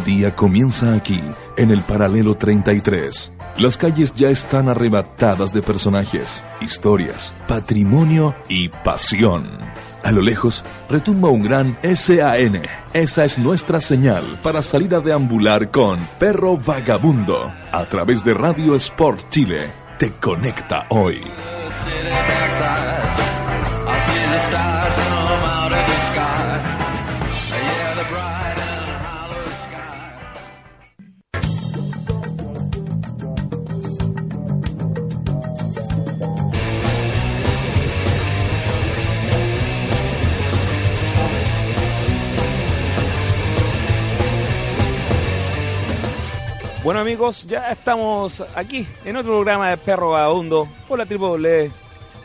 [0.00, 1.20] Día comienza aquí,
[1.56, 3.32] en el paralelo 33.
[3.56, 9.48] Las calles ya están arrebatadas de personajes, historias, patrimonio y pasión.
[10.02, 12.62] A lo lejos retumba un gran SAN.
[12.92, 17.52] Esa es nuestra señal para salir a deambular con Perro Vagabundo.
[17.72, 21.22] A través de Radio Sport Chile, te conecta hoy.
[46.84, 51.72] Bueno amigos, ya estamos aquí en otro programa de Perro Vagabundo por la www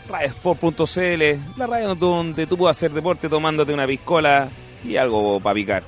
[0.09, 4.49] radiosport.cl, la radio donde tú puedes hacer deporte tomándote una piscola
[4.83, 5.83] y algo para picar.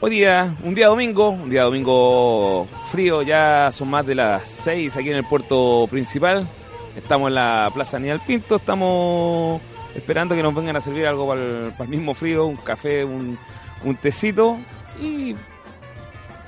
[0.00, 4.96] Hoy día, un día domingo, un día domingo frío, ya son más de las 6
[4.96, 6.46] aquí en el puerto principal.
[6.94, 9.60] Estamos en la Plaza Aníbal Pinto, estamos
[9.96, 13.36] esperando que nos vengan a servir algo para el, mismo frío, un café, un,
[13.84, 14.58] un tecito
[15.02, 15.34] y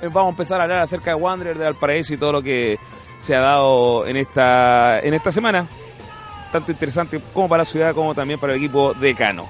[0.09, 2.79] vamos a empezar a hablar acerca de Wanderer, de Valparaíso y todo lo que
[3.19, 5.67] se ha dado en esta, en esta semana.
[6.51, 9.47] Tanto interesante como para la ciudad como también para el equipo de Cano.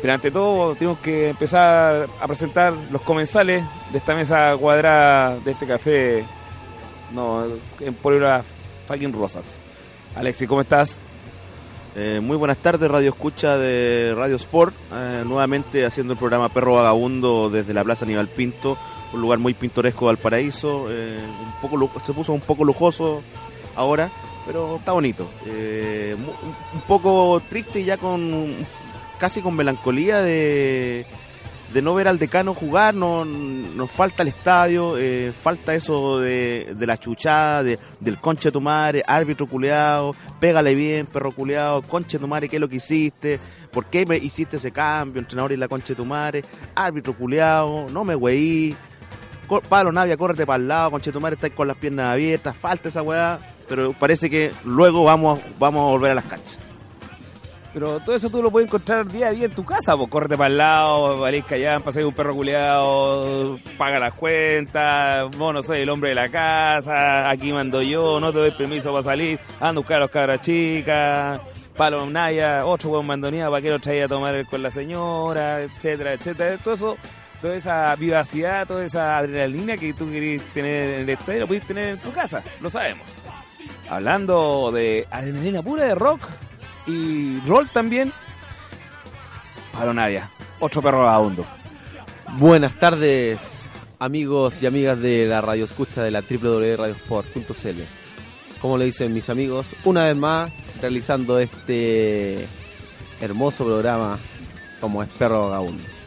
[0.00, 5.50] Pero ante todo tenemos que empezar a presentar los comensales de esta mesa cuadrada de
[5.52, 6.24] este café
[7.12, 7.44] no,
[7.78, 8.42] en Puebla
[8.88, 9.60] fucking Rosas.
[10.16, 10.98] Alexi, ¿cómo estás?
[11.94, 14.74] Eh, muy buenas tardes, Radio Escucha de Radio Sport.
[14.92, 18.78] Eh, nuevamente haciendo el programa Perro Vagabundo desde la Plaza Aníbal Pinto
[19.12, 23.22] un lugar muy pintoresco de Valparaíso, eh, un poco se puso un poco lujoso
[23.76, 24.10] ahora,
[24.46, 25.28] pero está bonito.
[25.46, 26.16] Eh,
[26.74, 28.54] un, poco triste y ya con
[29.18, 31.06] casi con melancolía de,
[31.72, 36.74] de no ver al decano jugar, no, nos falta el estadio, eh, falta eso de,
[36.76, 41.82] de la chuchada, de, del conche de tu madre, árbitro culeado, pégale bien, perro culeado,
[41.82, 43.38] conche de tu madre, ¿qué es lo que hiciste?
[43.70, 46.44] ¿Por qué me hiciste ese cambio, entrenador y la concha de tu madre?
[46.74, 48.74] Árbitro culeado, no me güey
[49.60, 53.38] palo Navia, córrete para el lado, conchetumare, estáis con las piernas abiertas, falta esa weá,
[53.68, 56.58] pero parece que luego vamos, vamos a volver a las canchas.
[57.72, 60.36] Pero todo eso tú lo puedes encontrar día a día en tu casa, pues córrete
[60.36, 65.80] para el lado, valís callán, pasáis un perro culeado, paga las cuentas, vos no soy
[65.80, 69.80] el hombre de la casa, aquí mando yo, no te doy permiso para salir, ando
[69.80, 71.40] a buscar a los cabras chicas,
[71.74, 76.12] palo Naya, otro buen mandonía, para que lo traía a tomar con la señora, etcétera,
[76.12, 76.58] etcétera.
[76.58, 76.96] Todo eso
[77.42, 81.66] toda esa vivacidad, toda esa adrenalina que tú querés tener en el estadio, lo puedes
[81.66, 83.04] tener en tu casa, lo sabemos.
[83.90, 86.22] Hablando de adrenalina pura de rock
[86.86, 88.12] y roll también,
[89.72, 91.44] Pablo Nadia, otro perro vagabundo.
[92.38, 93.64] Buenas tardes,
[93.98, 97.82] amigos y amigas de la radio escucha de la www.radiosport.cl.
[98.60, 102.46] Como le dicen mis amigos, una vez más realizando este
[103.20, 104.20] hermoso programa
[104.80, 106.01] como es Perro Vagabundo.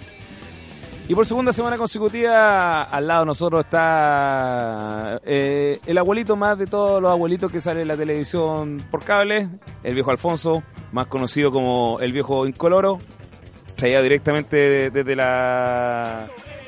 [1.07, 6.65] Y por segunda semana consecutiva, al lado de nosotros está eh, el abuelito más de
[6.65, 9.47] todos los abuelitos que sale en la televisión por cable,
[9.83, 12.97] el viejo Alfonso, más conocido como el viejo Incoloro,
[13.75, 16.25] traído directamente desde la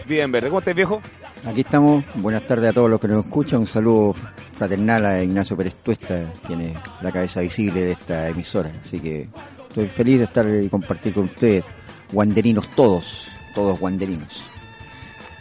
[0.08, 0.50] Vida en Verde.
[0.50, 1.02] ¿Cómo estás, viejo?
[1.44, 2.06] Aquí estamos.
[2.14, 3.62] Buenas tardes a todos los que nos escuchan.
[3.62, 8.72] Un saludo fraternal a Ignacio Pérez Tuesta, tiene la cabeza visible de esta emisora.
[8.82, 9.30] Así que
[9.68, 11.66] estoy feliz de estar y compartir con ustedes,
[12.14, 14.44] guanderinos todos todos guanderinos.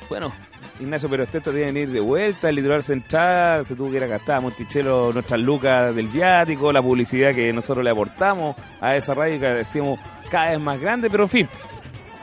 [0.09, 0.33] Bueno,
[0.81, 4.05] Ignacio, pero esto tiene que ir de vuelta, el litoral central, se tuvo que ir
[4.05, 8.97] a gastar a Monticello nuestras lucas del viático, la publicidad que nosotros le aportamos a
[8.97, 11.49] esa radio que decimos cada vez más grande, pero en fin,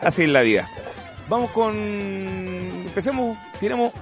[0.02, 0.68] así es la vida.
[1.30, 1.76] Vamos con.
[1.76, 3.94] Empecemos, tiremos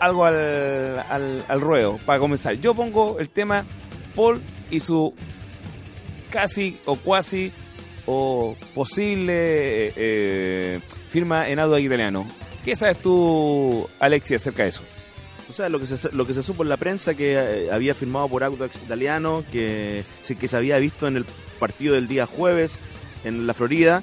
[0.00, 2.56] algo al, al, ruedo para comenzar.
[2.56, 3.64] Yo pongo el tema
[4.14, 5.14] Paul y su
[6.28, 7.50] casi o cuasi
[8.06, 12.26] o posible eh, firma en audio italiano.
[12.64, 14.82] ¿Qué sabes tú, Alexia, acerca de eso?
[15.50, 17.94] O sea, lo que se, lo que se supo en la prensa que eh, había
[17.94, 20.02] firmado por Audax Italiano, que,
[20.38, 21.26] que se había visto en el
[21.58, 22.80] partido del día jueves
[23.24, 24.02] en la Florida,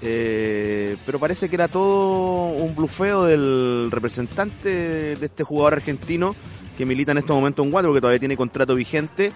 [0.00, 6.36] Eh, pero parece que era todo un blufeo del representante de este jugador argentino
[6.76, 9.32] que milita en este momento en Wander, que todavía tiene contrato vigente.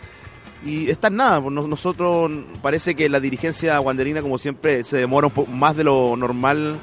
[0.65, 2.31] Y está en nada, pues, nos- nosotros
[2.63, 6.77] parece que la dirigencia wanderina, como siempre, se demora un poco más de lo normal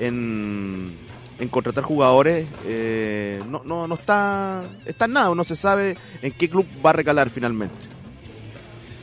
[0.00, 0.92] en,
[1.38, 2.46] en contratar jugadores.
[2.66, 6.90] Eh, no, no, no está, está en nada, no se sabe en qué club va
[6.90, 7.76] a recalar finalmente.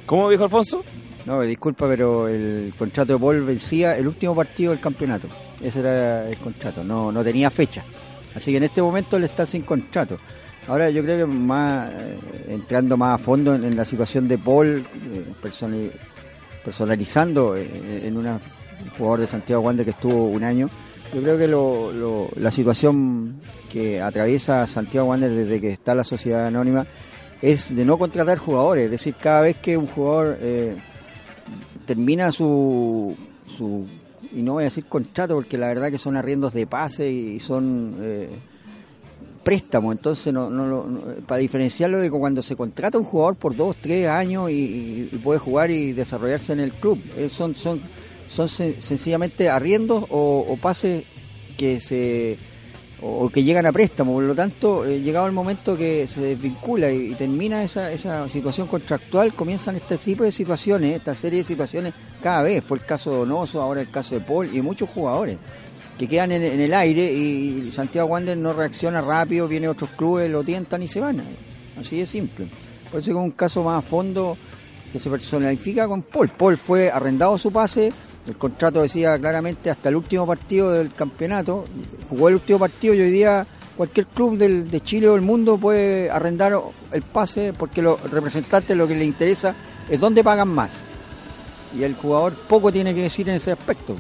[0.06, 0.84] ¿Cómo dijo Alfonso?
[1.26, 5.28] No, disculpa, pero el contrato de Paul vencía el último partido del campeonato.
[5.62, 7.84] Ese era el contrato, no, no tenía fecha.
[8.36, 10.20] Así que en este momento él está sin contrato.
[10.68, 12.18] Ahora yo creo que más eh,
[12.50, 15.24] entrando más a fondo en, la situación de Paul, eh,
[16.64, 18.34] personalizando eh, en una
[18.84, 20.70] un jugador de Santiago Wander que estuvo un año,
[21.14, 23.38] yo creo que lo- lo- la situación
[23.72, 26.86] que atraviesa Santiago Wander desde que está la sociedad anónima
[27.42, 30.76] es de no contratar jugadores, es decir, cada vez que un jugador eh,
[31.88, 33.16] termina su,
[33.48, 33.88] su,
[34.32, 37.40] y no voy a decir contrato porque la verdad que son arriendos de pase y
[37.40, 38.30] son eh,
[39.48, 43.78] préstamos, entonces no, no, no- para diferenciarlo de cuando se contrata un jugador por dos,
[43.82, 47.80] tres años y, puede jugar y desarrollarse en el club, Eh, son, son,
[48.30, 51.06] son sen- sencillamente arriendos o, pases
[51.58, 52.38] que se
[53.02, 56.92] o, que llegan a préstamo, por lo tanto, eh, llegado el momento que se desvincula
[56.92, 61.46] y, y termina esa, esa situación contractual, comienzan este tipo de situaciones, esta serie de
[61.46, 62.64] situaciones cada vez.
[62.66, 65.38] Fue el caso de Donoso, ahora el caso de Paul y muchos jugadores
[65.98, 70.44] que quedan en, el aire y Santiago Wander no reacciona rápido, viene otros clubes, lo
[70.44, 71.24] tientan y se van.
[71.80, 72.50] Así de simple.
[72.92, 74.38] Por eso es un caso más a fondo
[74.92, 76.30] que se personifica con Paul.
[76.30, 77.92] Paul fue arrendado su pase,
[78.28, 81.66] el contrato decía claramente hasta el último partido del campeonato,
[82.10, 83.46] jugó el último partido y hoy día
[83.76, 86.54] cualquier club del, de Chile o del mundo puede arrendar
[86.92, 89.56] el pase porque los representantes lo que les interesa
[89.90, 90.74] es dónde pagan más.
[91.78, 93.96] Y el jugador poco tiene que decir en ese aspecto.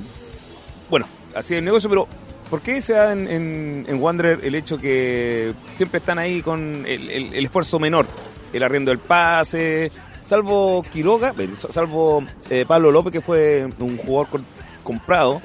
[0.90, 1.06] Bueno,
[1.38, 2.07] así es el negocio, pero
[2.50, 6.86] ¿por qué se da en, en, en Wanderer el hecho que siempre están ahí con
[6.86, 8.06] el, el- el esfuerzo menor?
[8.54, 9.92] El arriendo del pase,
[10.22, 14.45] salvo Quiroga, eh, salvo eh, Pablo López, que fue un jugador con-
[14.84, 15.42] comprado,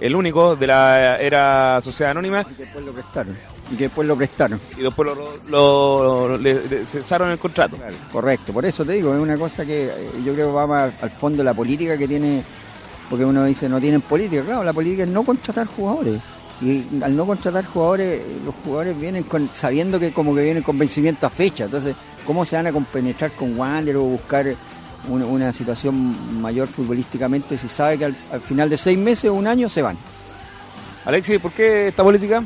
[0.00, 3.36] el único de la era Sociedad Anónima, Y después lo prestaron.
[3.72, 4.60] Y después lo prestaron.
[4.78, 5.14] y después lo,
[5.48, 7.76] lo- lo- le, le cesaron el contrato.
[8.12, 10.92] Correcto, por eso te digo, es una cosa que eh, yo creo que va más
[11.02, 12.44] al fondo de la política que tiene,
[13.10, 16.20] porque uno dice no tienen política, claro, la política es no contratar jugadores.
[16.60, 20.78] Y al no contratar jugadores, los jugadores vienen con, sabiendo que como que vienen con
[20.78, 21.94] vencimiento a fecha, entonces,
[22.26, 24.46] ¿cómo se van a compenetrar con Wander o buscar
[25.08, 29.34] una, una situación mayor futbolísticamente si sabe que al, al final de seis meses o
[29.34, 29.98] un año se van?
[31.04, 32.42] Alexis, ¿por qué esta política?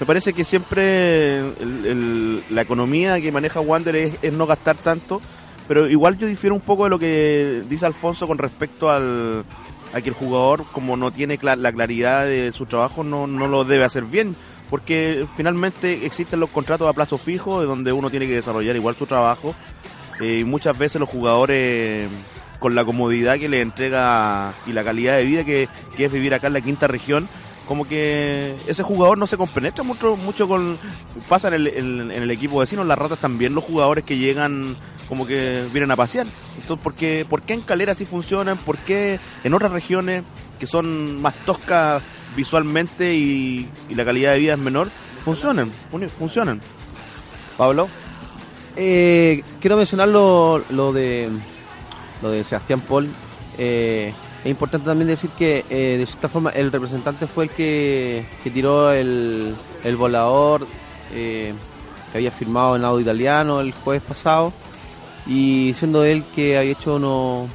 [0.00, 4.76] Me parece que siempre el- el- la economía que maneja Wander es, es no gastar
[4.76, 5.20] tanto,
[5.68, 9.44] pero igual yo difiero un poco de lo que dice Alfonso con respecto al,
[9.94, 13.64] a que el jugador, como no tiene la claridad de su trabajo, no, no lo
[13.64, 14.34] debe hacer bien,
[14.70, 18.96] porque finalmente existen los contratos a plazo fijo, de donde uno tiene que desarrollar igual
[18.96, 19.54] su trabajo,
[20.20, 22.08] eh, y muchas veces los jugadores
[22.58, 26.34] con la comodidad que le entrega y la calidad de vida que, que es vivir
[26.34, 27.28] acá en la quinta región,
[27.68, 30.78] como que ese jugador no se compenetra mucho mucho con
[31.28, 34.76] pasa en el, en- en el equipo vecino las ratas también los jugadores que llegan
[35.08, 36.26] como que vienen a pasear
[36.60, 38.58] entonces ¿por qué, por qué en Calera sí funcionan?
[38.58, 40.22] ¿por qué en otras regiones
[40.58, 42.02] que son más toscas
[42.36, 44.88] visualmente y, la calidad de vida es menor
[45.24, 46.60] funcionan fun- funcionan
[47.56, 47.88] Pablo.
[48.76, 50.62] Eh, quiero mencionar lo,
[50.92, 51.28] de
[52.22, 53.08] lo de Sebastián Paul.
[53.58, 54.12] Eh,
[54.44, 58.50] es importante también decir que eh, de cierta forma el representante fue el que, que
[58.52, 60.68] tiró el, el volador
[61.12, 61.52] que
[62.14, 64.52] había firmado en audio italiano el jueves pasado
[65.28, 67.46] y siendo él que había hecho uno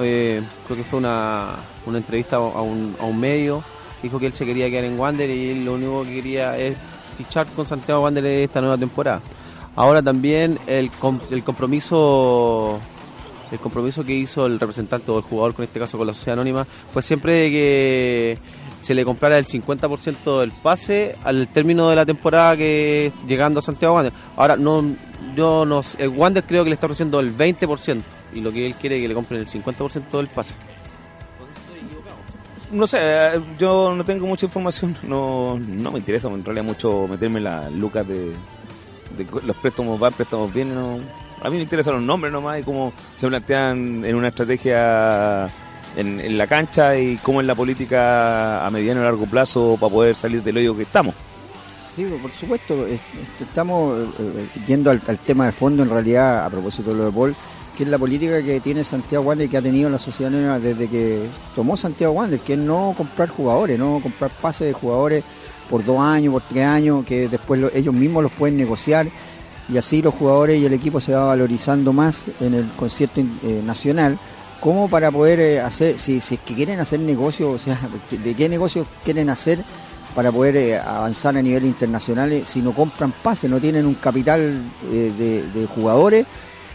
[0.00, 1.50] eh, creo que fue una,
[1.86, 3.62] una entrevista a un, a un medio
[4.04, 6.76] dijo que él se quería quedar en Wander y él lo único que quería es
[7.16, 9.22] fichar con Santiago Wander esta nueva temporada.
[9.76, 10.90] Ahora también el,
[11.30, 12.80] el compromiso
[13.50, 16.34] el compromiso que hizo el representante o el jugador, con este caso con la sociedad
[16.34, 18.38] anónima, fue siempre de que
[18.84, 23.62] se le comprara el 50% del pase al término de la temporada que llegando a
[23.62, 24.12] Santiago Wander.
[24.36, 24.84] Ahora no
[25.34, 28.02] yo no el Wander creo que le está ofreciendo el 20%
[28.34, 30.52] y lo que él quiere es que le compren el 50% del pase.
[32.72, 37.06] No sé, eh, yo no tengo mucha información, no, no me interesa en realidad mucho
[37.08, 38.32] meterme en las lucas de,
[39.46, 40.74] los préstamos van, préstamos vienen.
[40.74, 40.98] No.
[41.42, 45.50] A mí me interesan los nombres nomás y cómo se plantean en una estrategia
[45.96, 50.16] en, la cancha y cómo es la política a mediano y largo plazo para poder
[50.16, 51.14] salir del hoyo que estamos.
[51.94, 56.44] Sí, por supuesto, es- es- estamos eh, eh, yendo al, tema de fondo, en realidad,
[56.44, 57.36] a propósito de lo de Paul,
[57.76, 60.88] que es la política que tiene Santiago Wander y que ha tenido la sociedad desde
[60.88, 65.24] que tomó Santiago Wander, que es no comprar jugadores, no comprar pases de jugadores
[65.70, 69.06] por dos años, por tres años, que después lo- ellos mismos los pueden negociar
[69.68, 73.62] y así los jugadores y el equipo se va valorizando más en el concierto eh,
[73.64, 74.18] nacional
[74.64, 77.78] como para poder eh, hacer, si, si es que quieren hacer negocio, o sea,
[78.10, 79.58] de qué negocios quieren hacer
[80.14, 83.92] para poder eh, avanzar a nivel internacional eh, si no compran pases, no tienen un
[83.96, 86.24] capital de, de jugadores,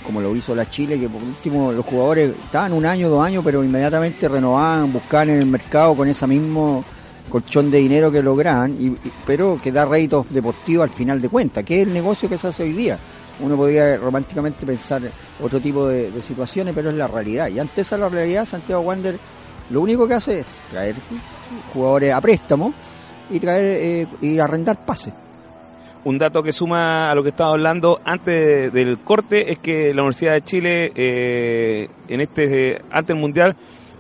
[0.06, 3.42] como lo hizo la Chile, que por último los jugadores estaban un año, dos años,
[3.44, 6.84] pero inmediatamente renovaban, buscaban en el mercado con ese mismo
[7.28, 11.64] colchón de dinero que lograban, y- pero que da réditos deportivos al final de cuentas,
[11.64, 13.00] que es el negocio que se hace hoy día.
[13.40, 15.02] Uno podría románticamente pensar
[15.42, 17.48] otro tipo de, situaciones, pero es la realidad.
[17.48, 19.18] Y ante esa la realidad, Santiago Wander
[19.70, 20.96] lo único que hace es traer
[21.74, 22.74] jugadores a préstamo
[23.30, 25.14] y traer eh, y arrendar pases.
[26.06, 30.02] Un dato que suma a lo que estaba hablando antes del corte es que la
[30.02, 33.56] Universidad de Chile, eh, en este eh, antes del Mundial,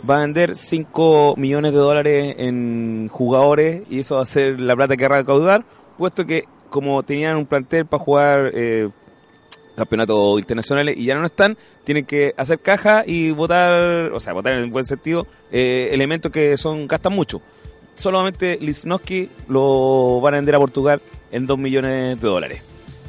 [0.09, 4.75] va a vender 5 millones de dólares en jugadores y eso va a ser la
[4.77, 5.65] plata que va a recaudar,
[5.97, 8.89] puesto que como tenían un plantel para jugar eh,
[9.79, 14.53] campeonatos internacionales y ya no están, tienen que hacer caja y votar, o sea, votar
[14.53, 17.41] en buen sentido, eh, elementos que son gastan mucho.
[17.95, 22.63] Solamente Lisnowski lo van a vender a Portugal en 2 millones de dólares.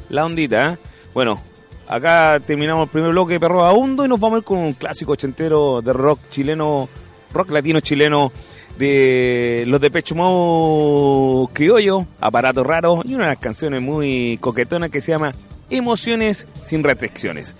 [0.09, 0.77] La ondita, ¿eh?
[1.13, 1.41] Bueno,
[1.87, 4.73] acá terminamos el primer bloque de Perro Abundo y nos vamos a ir con un
[4.73, 6.89] clásico ochentero de rock chileno,
[7.33, 8.31] rock latino chileno
[8.77, 14.89] de los de Pecho Mode Criollo, Aparato Raro y una de las canciones muy coquetonas
[14.89, 15.33] que se llama
[15.71, 17.55] Emociones sin restricciones.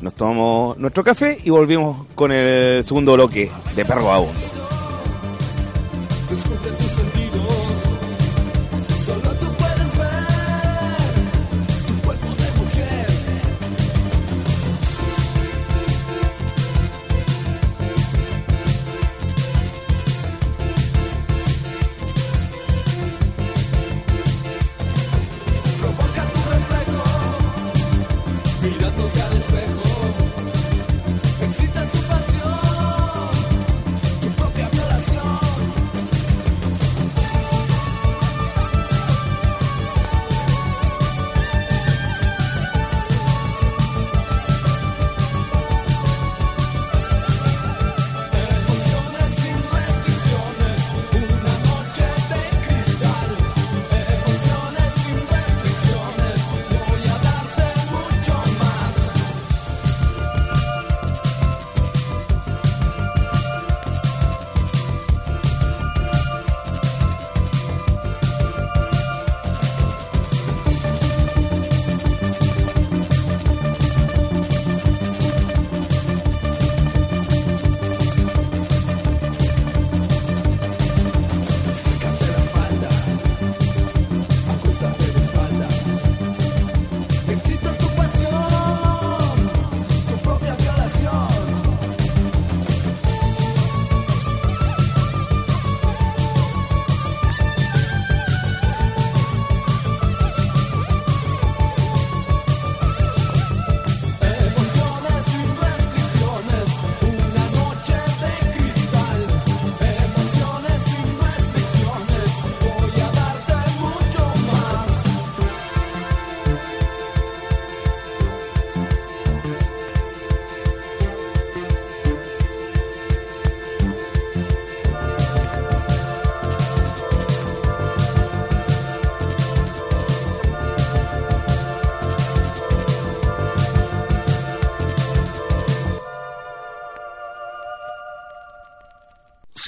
[0.00, 4.38] Nos tomamos nuestro café y volvimos con el segundo bloque de Perro Abundo.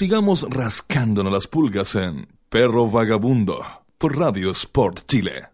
[0.01, 3.63] Sigamos rascándonos las pulgas en Perro Vagabundo
[3.99, 5.50] por Radio Sport Chile.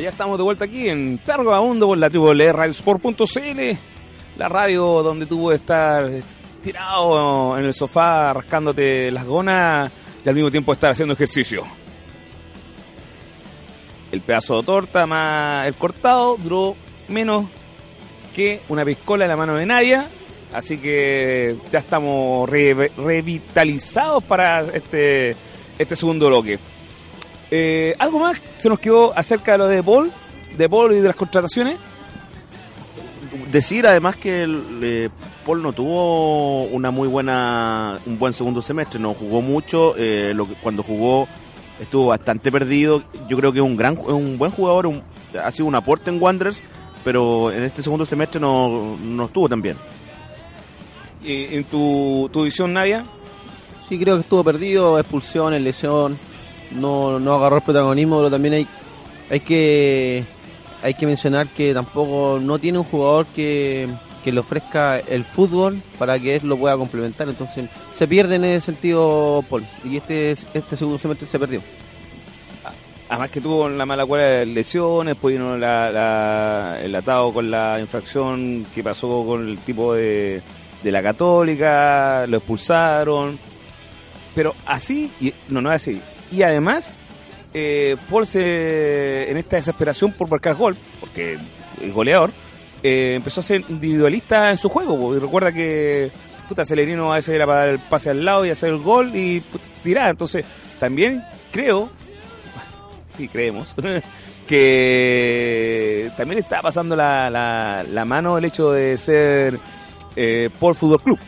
[0.00, 3.60] Ya estamos de vuelta aquí en Perro Vagabundo por la www.radiosport.cl,
[4.38, 6.08] la radio donde tú puedes estar
[6.62, 9.90] tirado en el sofá rascándote las gonas
[10.24, 11.64] y al mismo tiempo estar haciendo ejercicio.
[14.12, 16.76] El pedazo de torta más el cortado duró
[17.08, 17.46] menos
[18.34, 20.08] que una piscola en la mano de Nadia,
[20.52, 25.34] así que ya estamos re- revitalizados para este
[25.76, 26.58] este segundo bloque.
[27.50, 30.10] Eh, ¿Algo más se nos quedó acerca de lo de Paul?
[30.56, 31.76] ¿De Paul y de las contrataciones?
[33.50, 35.08] Decir además que el, eh,
[35.46, 40.46] Paul no tuvo una muy buena, un buen segundo semestre, no jugó mucho, eh, lo
[40.46, 41.26] que- cuando jugó
[41.80, 43.02] estuvo bastante perdido.
[43.28, 45.02] Yo creo que es un gran, es un buen jugador, un-
[45.42, 46.62] ha sido un aporte en Wanderers,
[47.04, 49.76] pero en este segundo semestre no, no estuvo tan bien.
[51.24, 53.04] Eh, ¿En tu, tu visión, Nadia?
[53.88, 56.18] Sí, creo que estuvo perdido, expulsiones, lesión,
[56.72, 58.66] no, no agarró el protagonismo, pero también hay,
[59.30, 60.24] hay que
[60.82, 63.88] hay que mencionar que tampoco no tiene un jugador que,
[64.22, 68.44] que le ofrezca el fútbol para que él lo pueda complementar, entonces se pierde en
[68.44, 71.60] ese sentido Paul, y este, este segundo semestre se perdió.
[73.10, 77.50] Además que tuvo la mala cuela de lesiones, después vino la- la- el atado con
[77.50, 80.42] la infracción que pasó con el tipo de,
[80.82, 83.38] de la católica, lo expulsaron.
[84.34, 86.00] Pero así, y, no, no es así.
[86.30, 86.94] Y además,
[87.54, 91.38] eh, Paul se, en esta desesperación por marcar gol, porque
[91.80, 92.30] es goleador,
[92.82, 95.16] eh, empezó a ser individualista en su juego.
[95.16, 96.10] Y recuerda que
[96.48, 99.14] puta, Celerino a veces era para dar el pase al lado y hacer el gol
[99.14, 99.42] y
[99.82, 100.10] tirar.
[100.10, 100.44] Entonces,
[100.80, 101.90] también creo
[103.12, 103.76] sí creemos,
[104.46, 109.58] que también está pasando la, la, la mano el hecho de ser
[110.16, 111.18] eh, por Fútbol Club.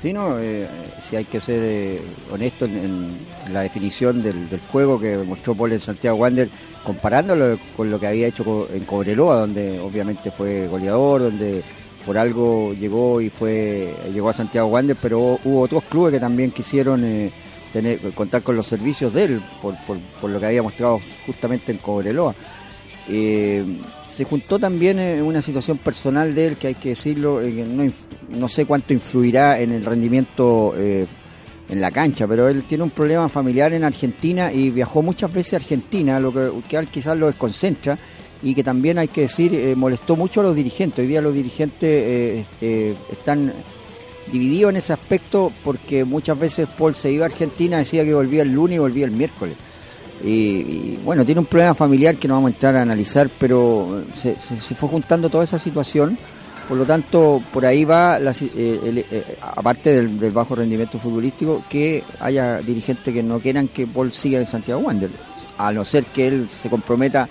[0.00, 0.68] Sí, no, eh,
[1.10, 2.00] hay que ser eh,
[2.32, 3.18] honesto en,
[3.52, 6.48] la definición del, juego que mostró Paul en Santiago Wander,
[6.84, 11.64] comparándolo con lo que había hecho en Cobreloa, donde obviamente fue goleador, donde
[12.06, 16.52] por algo llegó y fue llegó a Santiago Wander, pero hubo otros clubes que también
[16.52, 17.32] quisieron eh,
[17.72, 19.74] tener contar con los servicios de él, por,
[20.20, 22.36] por lo que había mostrado justamente en Cobreloa.
[23.08, 23.64] Eh,
[24.10, 27.90] se juntó también eh, una situación personal de él que hay que decirlo, eh, no,
[28.38, 33.28] no sé cuánto influirá en el rendimiento en la cancha, pero él tiene un problema
[33.28, 37.98] familiar en Argentina y viajó muchas veces a Argentina, lo que, que quizás lo desconcentra
[38.42, 41.00] y que también hay que decir molestó mucho a los dirigentes.
[41.00, 43.52] Hoy día los dirigentes están
[44.32, 48.42] divididos en ese aspecto porque muchas veces Paul se iba a Argentina, decía que volvía
[48.42, 49.56] el lunes y volvía el miércoles.
[50.24, 54.34] Y, bueno, tiene un problema familiar que no vamos a entrar a analizar, pero se,
[54.74, 56.18] fue juntando toda esa situación.
[56.68, 61.64] Por lo tanto, por ahí va, la eh, eh, aparte del, del bajo rendimiento futbolístico,
[61.68, 65.10] que haya dirigentes que no quieran que Paul siga en Santiago Wander,
[65.56, 67.26] a no ser que él se comprometa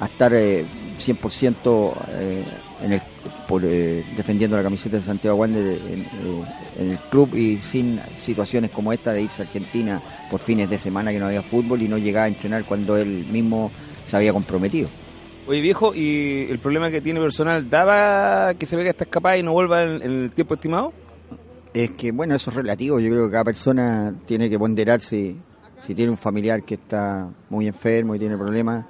[0.00, 0.64] a estar eh,
[0.98, 2.44] 100% eh,
[2.82, 3.02] en el,
[3.48, 6.44] por, eh, defendiendo la camiseta de Santiago Wander en, eh,
[6.78, 10.78] en el club y sin situaciones como esta de irse a Argentina por fines de
[10.78, 13.70] semana que no había fútbol y no llegar a entrenar cuando él mismo
[14.06, 14.88] se había comprometido.
[15.46, 19.36] Oye viejo, ¿y el problema que tiene personal daba que se vea que está escapada
[19.36, 20.92] y no vuelva en, en el tiempo estimado?
[21.74, 23.00] Es que, bueno, eso es relativo.
[23.00, 25.36] Yo creo que cada persona tiene que ponderar si,
[25.82, 28.86] si tiene un familiar que está muy enfermo y tiene problemas,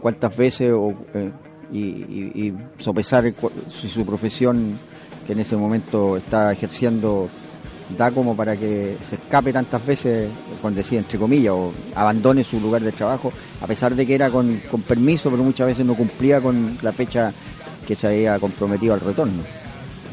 [0.00, 1.30] cuántas veces o, eh,
[1.74, 3.32] y, y- y sopesar
[3.80, 4.78] si su profesión
[5.26, 7.28] que en ese momento está ejerciendo
[7.98, 10.30] da como para que se escape tantas veces,
[10.62, 14.30] con decir entre comillas, o abandone su lugar de trabajo, a pesar de que era
[14.30, 17.30] con, con permiso, pero muchas veces no cumplía con la fecha
[17.86, 19.42] que se había comprometido al retorno.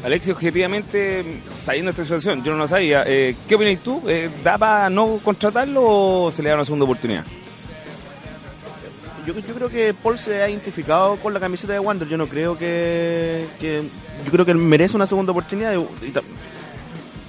[0.04, 1.24] Alexis, objetivamente,
[1.56, 3.04] sabiendo esta situación, yo no lo sabía.
[3.06, 4.02] Eh, ¿Qué opinas tú?
[4.06, 7.24] Eh, ¿Da para no contratarlo o se le da una segunda oportunidad?
[9.26, 12.08] Yo, yo creo que Paul se ha identificado con la camiseta de Wander.
[12.08, 13.82] Yo no creo que, que-
[14.24, 15.74] yo creo que él merece una segunda oportunidad.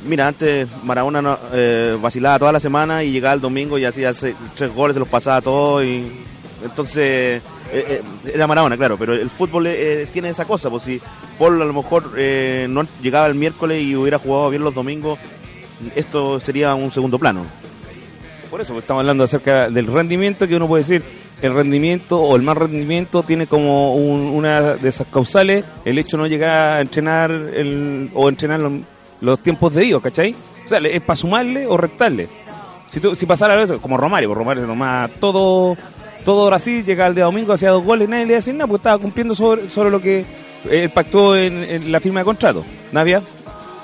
[0.06, 4.12] mira, antes Maradona no- eh, vacilaba toda la semana y llegaba el domingo y hacía
[4.14, 6.12] tres goles, se los pasaba todos y
[6.64, 8.02] entonces eh, eh,
[8.34, 8.98] era Maradona, claro.
[8.98, 11.00] Pero el fútbol eh, tiene esa cosa, pues si
[11.40, 15.20] Paul a lo mejor eh, no llegaba el miércoles y hubiera jugado bien los domingos,
[15.96, 17.46] esto sería un segundo plano.
[18.54, 21.02] Por eso estamos hablando acerca del rendimiento, que uno puede decir,
[21.42, 26.18] el rendimiento o el mal rendimiento tiene como un- una de esas causales el hecho
[26.18, 28.74] de no llegar a entrenar el, o entrenar los,
[29.22, 30.36] los tiempos debidos, ¿cachai?
[30.68, 32.28] O sea, es para sumarle o restarle.
[32.92, 35.76] Si, tú, si pasara eso, como Romario, pues Romario nomás todo,
[36.24, 38.68] todo Brasil, llegaba el día domingo, hacía dos goles, nadie le iba a decir nada,
[38.68, 40.26] porque estaba cumpliendo sobre, sobre lo que
[40.70, 42.64] él pactó en, en la firma de contrato.
[42.92, 43.24] Navia,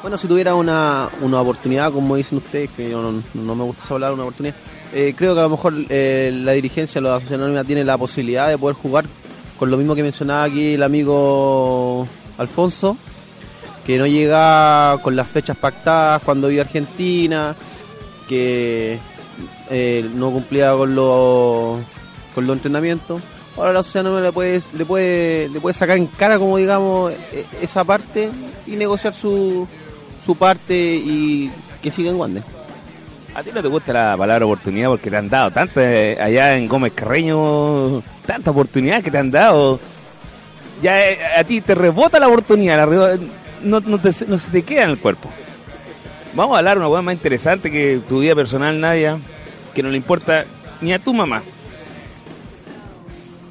[0.02, 3.94] Bueno, si tuviera una, una oportunidad, como dicen ustedes, que yo no, no me gusta
[3.94, 4.56] hablar una oportunidad,
[4.94, 8.48] eh, creo que a lo mejor eh, la dirigencia, la Asociación Anónima, tiene la posibilidad
[8.48, 9.06] de poder jugar
[9.58, 12.08] con lo mismo que mencionaba aquí el amigo
[12.38, 12.96] Alfonso,
[13.86, 17.56] que no llega con las fechas pactadas cuando a Argentina,
[18.28, 18.98] que
[19.70, 21.80] eh, no cumplía con los
[22.34, 23.22] con los entrenamientos.
[23.58, 27.12] Ahora la Asociación Anónima le puede, le puede, le puede sacar en cara, como digamos,
[27.12, 28.30] e- esa parte
[28.66, 29.68] y negociar su,
[30.24, 31.52] su parte y
[31.82, 32.44] que siga en Wander.
[33.36, 36.58] A ti no te gusta la palabra oportunidad porque te han dado tantas eh, allá
[36.58, 39.80] en Gómez Carreño, tanta oportunidad que te han dado.
[40.82, 43.18] Ya eh, a ti te rebota la oportunidad, la
[43.62, 45.30] no, no, se te queda en el cuerpo.
[46.34, 49.20] Vamos a hablar una hueá más interesante que tu vida personal, Nadia,
[49.74, 50.46] que no le importa
[50.82, 51.44] ni a tu mamá.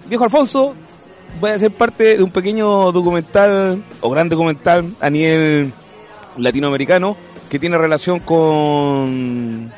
[0.08, 0.74] Viejo Alfonso,
[1.40, 5.72] voy a ser parte de un pequeño documental, o gran documental, a nivel
[6.38, 7.16] latinoamericano,
[7.48, 9.70] que tiene relación con,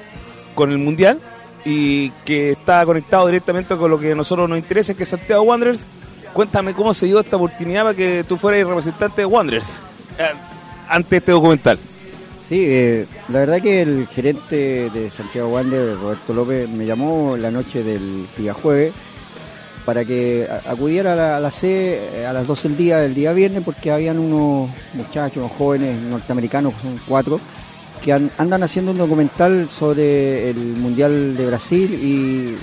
[0.54, 1.18] con el Mundial
[1.64, 5.42] y que está conectado directamente con lo que a nosotros nos interesa, que es Santiago
[5.42, 5.84] Wanderers.
[6.32, 9.80] Cuéntame cómo se dio esta oportunidad para que tú fueras el representante de Wanderers
[10.18, 10.30] eh,
[10.88, 11.78] ante este documental.
[12.48, 17.50] Sí, eh, la verdad que el gerente de Santiago Wander, Roberto López, me llamó la
[17.50, 18.92] noche del día jueves
[19.84, 23.14] para que acudiera a la, a la sede eh, a las 12 del día del
[23.14, 27.40] día viernes porque habían unos muchachos, unos jóvenes norteamericanos, son cuatro,
[28.02, 32.56] que an- andan haciendo un documental sobre el Mundial de Brasil y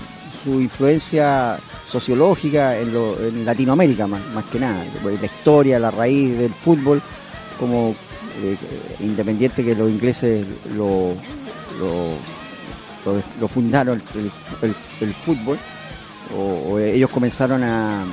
[0.43, 6.53] su influencia sociológica en, lo- en Latinoamérica más, que nada, la historia, la raíz del
[6.53, 7.01] fútbol,
[7.59, 7.95] como
[8.43, 8.55] eh,
[8.99, 11.13] independiente que los ingleses lo,
[11.79, 14.01] lo, lo- fundaron
[15.01, 15.57] el fútbol,
[16.35, 18.03] o, ellos comenzaron a,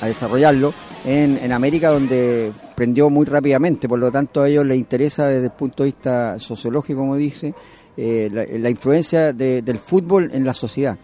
[0.00, 0.72] a desarrollarlo
[1.04, 5.46] en, en América donde prendió muy rápidamente, por lo tanto a ellos les interesa desde
[5.46, 7.54] el punto de vista sociológico, como dice,
[7.96, 10.96] eh, la, la influencia de- del fútbol en la sociedad.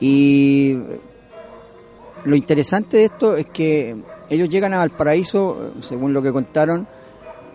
[0.00, 0.76] Y
[2.24, 3.96] lo interesante de esto es que
[4.28, 6.86] ellos llegan a Valparaíso, según lo que contaron,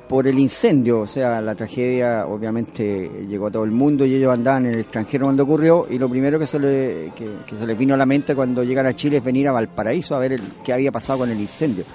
[0.08, 4.34] por el incendio, o sea, la tragedia obviamente llegó a todo el mundo y ellos
[4.34, 7.78] andaban en el extranjero cuando ocurrió y lo primero que se, le, que, se les
[7.78, 10.42] vino a la mente cuando llegan a Chile es venir a Valparaíso a ver el,
[10.63, 11.86] qué había pasado con el incendio.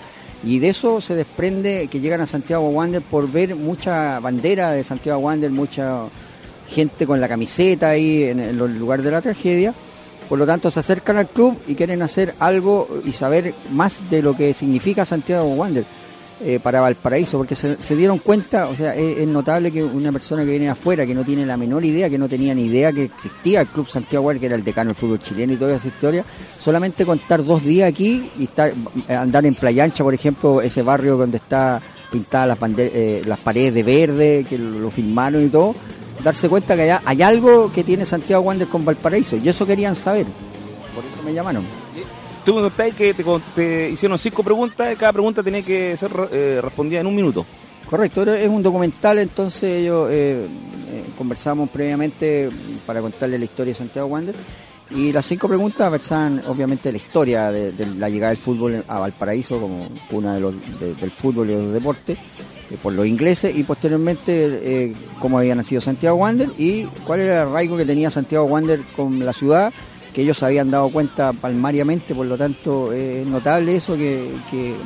[0.45, 4.85] Y de eso se desprende que llegan a Santiago Wander por ver mucha bandera de
[4.85, 6.05] Santiago Wander, mucha
[6.69, 9.75] gente con la camiseta ahí en el lugar de la tragedia.
[10.29, 14.23] Por lo tanto, se acercan al club y quieren hacer algo y saber más de
[14.23, 15.85] lo que significa Santiago Wander
[16.41, 20.45] eh, para Valparaíso, porque se, se dieron cuenta, o sea, es, notable que una persona
[20.45, 22.93] que viene de afuera, que no tiene la menor idea, que no tenía ni idea
[22.93, 25.89] que existía el Club Santiago que era el decano del fútbol chileno y toda esa
[25.89, 26.25] historia,
[26.61, 28.73] solamente contar dos días aquí y estar,
[29.09, 31.81] andar en Playa Ancha, por ejemplo, ese barrio donde está
[32.13, 35.75] pintadas las, eh, las paredes de verde, que lo, lo filmaron y todo,
[36.23, 39.97] darse cuenta que allá hay algo que tiene Santiago Wander con Valparaíso, y eso querían
[39.97, 40.27] saber,
[40.95, 41.88] por eso me llamaron.
[42.49, 43.13] Tú me que
[43.55, 47.45] te, hicieron cinco preguntas cada pregunta tenía que ser eh, respondida en un minuto.
[47.91, 50.47] Correcto, es un documental, entonces ellos eh,
[50.91, 52.49] eh, conversamos previamente
[52.87, 54.35] para contarle la historia de Santiago Wander
[54.91, 59.61] y las cinco preguntas versaban obviamente la historia de, la llegada del fútbol a Valparaíso
[59.61, 62.17] como una de los, de- del fútbol y los deportes
[62.83, 67.77] por los ingleses y posteriormente cómo había nacido Santiago Wander y cuál era el arraigo
[67.77, 69.71] que tenía Santiago Wander con la ciudad
[70.19, 74.35] que ellos habían dado cuenta palmariamente, por lo tanto eh, es notable eso que,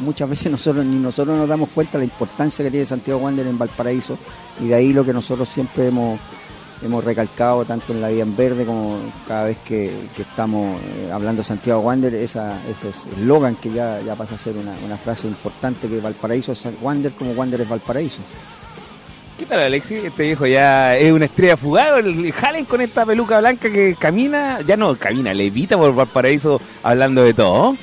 [0.01, 3.57] muchas veces nosotros ni nosotros nos damos cuenta la importancia que tiene Santiago Wander en
[3.57, 4.19] Valparaíso
[4.61, 6.21] y de ahí lo que nosotros siempre hemos
[6.83, 11.11] hemos recalcado tanto en la vida en verde como cada vez que, que estamos eh,
[11.11, 14.99] hablando de Santiago Wander, esa, ese eslogan que ya, ya pasa a ser una, una
[14.99, 18.21] frase importante que Valparaíso es Wander como Wander es Valparaíso.
[19.39, 20.05] ¿Qué tal, Alexis?
[20.05, 21.99] Este viejo ya es una estrella fugada.
[21.99, 27.25] El Jalen con esta peluca blanca que camina, ya no camina, levita por Valparaíso hablando
[27.25, 27.77] de todo.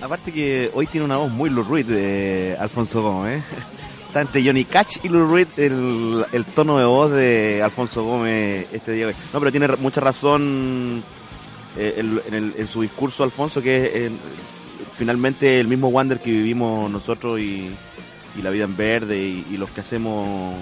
[0.00, 3.42] Aparte que hoy tiene una voz muy Lou de Alfonso Gómez.
[4.08, 9.06] Está entre Johnny Cash y Lou el, tono de voz de Alfonso Gómez este día.
[9.32, 11.02] No, pero tiene mucha razón
[11.76, 14.12] eh, en, el- en su discurso Alfonso, que es
[14.96, 17.70] finalmente el mismo Wander que vivimos nosotros y,
[18.42, 20.54] la vida en verde y los que hacemos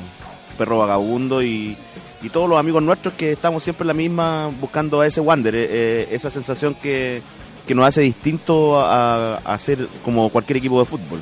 [0.57, 1.77] perro vagabundo y,
[2.23, 5.55] y todos los amigos nuestros que estamos siempre en la misma buscando a ese Wander,
[5.55, 7.23] eh, eh, esa sensación que,
[7.67, 11.21] que nos hace distinto a, ser como cualquier equipo de fútbol.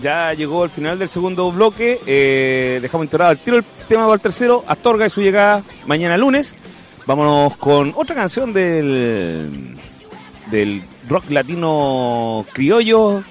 [0.00, 2.00] Ya llegó el final del segundo bloque.
[2.06, 4.64] eh, dejamos enterrado al tiro el tema para el tercero.
[4.66, 6.56] Astorga y su llegada mañana lunes.
[7.06, 9.76] Vámonos con otra canción del,
[10.50, 13.22] del rock latino criollo.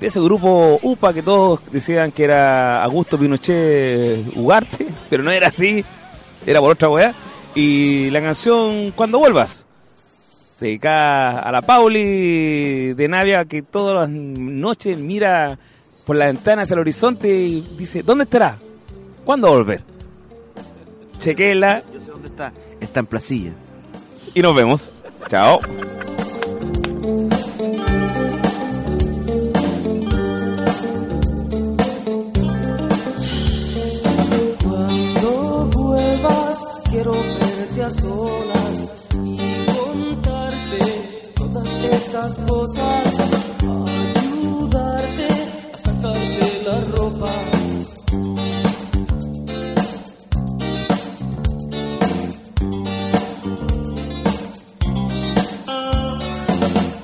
[0.00, 5.48] De ese grupo UPA que todos decían que era Augusto Pinochet Ugarte, pero no era
[5.48, 5.84] así,
[6.46, 7.14] era por otra weá.
[7.54, 9.66] Y la canción Cuando vuelvas,
[10.58, 15.58] dedicada a la Pauli de Navia que todas las noches mira
[16.06, 18.56] por la ventana hacia el horizonte y dice, ¿dónde estará?
[19.24, 19.82] ¿Cuándo volver?
[21.18, 22.52] Chequela Yo sé dónde está.
[22.80, 23.52] Está en Placilla.
[24.34, 24.92] y nos vemos.
[25.28, 25.60] Chao.
[36.90, 38.88] quiero verte a solas
[39.24, 43.20] y contarte todas estas cosas,
[44.16, 45.28] ayudarte
[45.72, 47.32] a sacarte la ropa.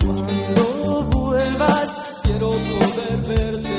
[0.05, 3.76] Cuando vuelvas, quiero poder verte.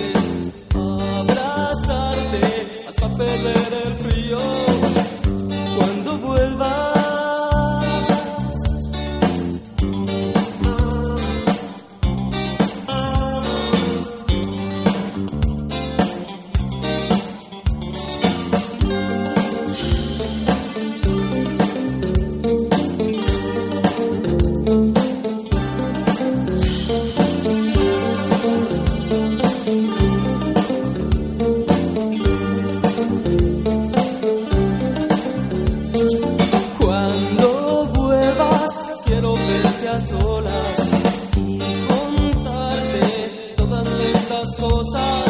[44.58, 45.27] Cosas,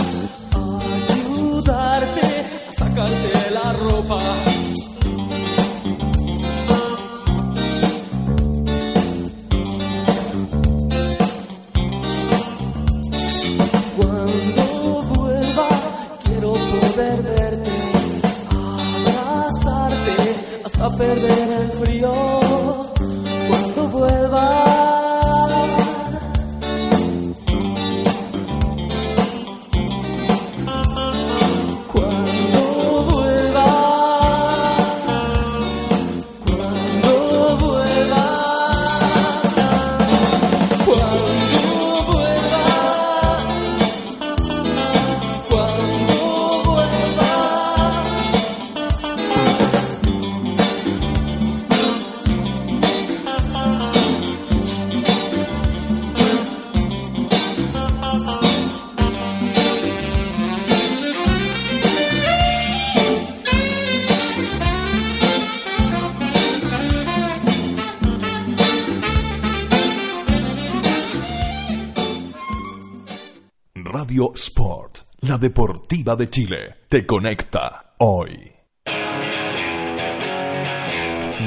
[75.38, 78.52] Deportiva de Chile, te conecta hoy.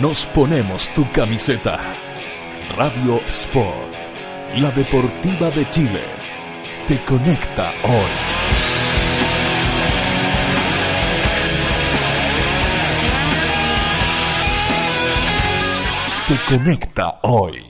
[0.01, 1.97] Nos ponemos tu camiseta.
[2.77, 3.99] Radio Sport,
[4.57, 6.05] la deportiva de Chile,
[6.87, 8.11] te conecta hoy.
[16.29, 17.70] Te conecta hoy.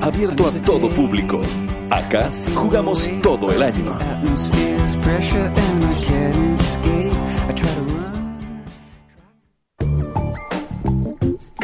[0.00, 1.40] Abierto a todo público.
[1.90, 3.98] Acá jugamos todo el año.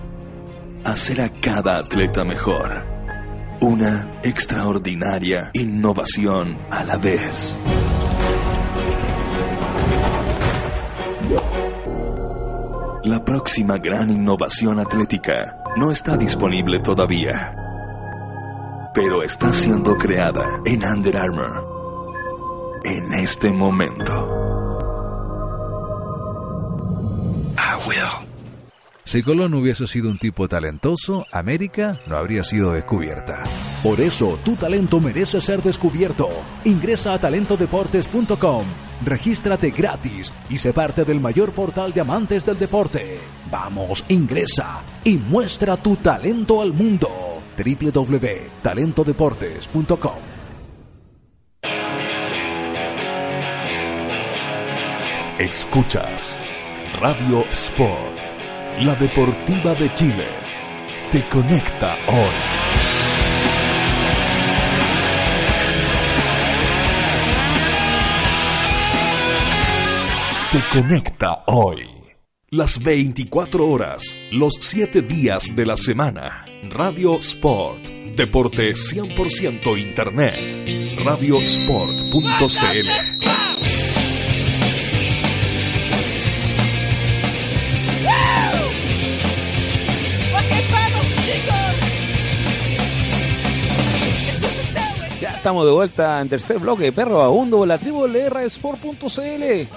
[0.84, 2.86] Hacer a cada atleta mejor.
[3.60, 7.58] Una extraordinaria innovación a la vez.
[13.04, 17.54] La próxima gran innovación atlética no está disponible todavía,
[18.92, 24.12] pero está siendo creada en Under Armour en este momento.
[27.56, 28.26] I will.
[29.04, 33.44] Si Colón hubiese sido un tipo talentoso, América no habría sido descubierta.
[33.84, 36.28] Por eso, tu talento merece ser descubierto.
[36.64, 38.64] Ingresa a talentodeportes.com,
[39.04, 43.37] regístrate gratis y sé parte del mayor portal de amantes del deporte.
[43.50, 47.08] Vamos, ingresa y muestra tu talento al mundo.
[47.56, 50.38] www.talentodeportes.com
[55.38, 56.40] Escuchas
[57.00, 58.22] Radio Sport,
[58.80, 60.26] la deportiva de Chile.
[61.12, 62.34] Te conecta hoy.
[70.50, 71.97] Te conecta hoy.
[72.50, 76.46] Las 24 horas, los 7 días de la semana.
[76.70, 77.84] Radio Sport.
[78.16, 80.34] Deporte 100% Internet.
[81.04, 82.88] Radiosport.cl.
[95.20, 99.68] Ya estamos de vuelta en tercer bloque, perro abundo, la tribu de Sport.cl,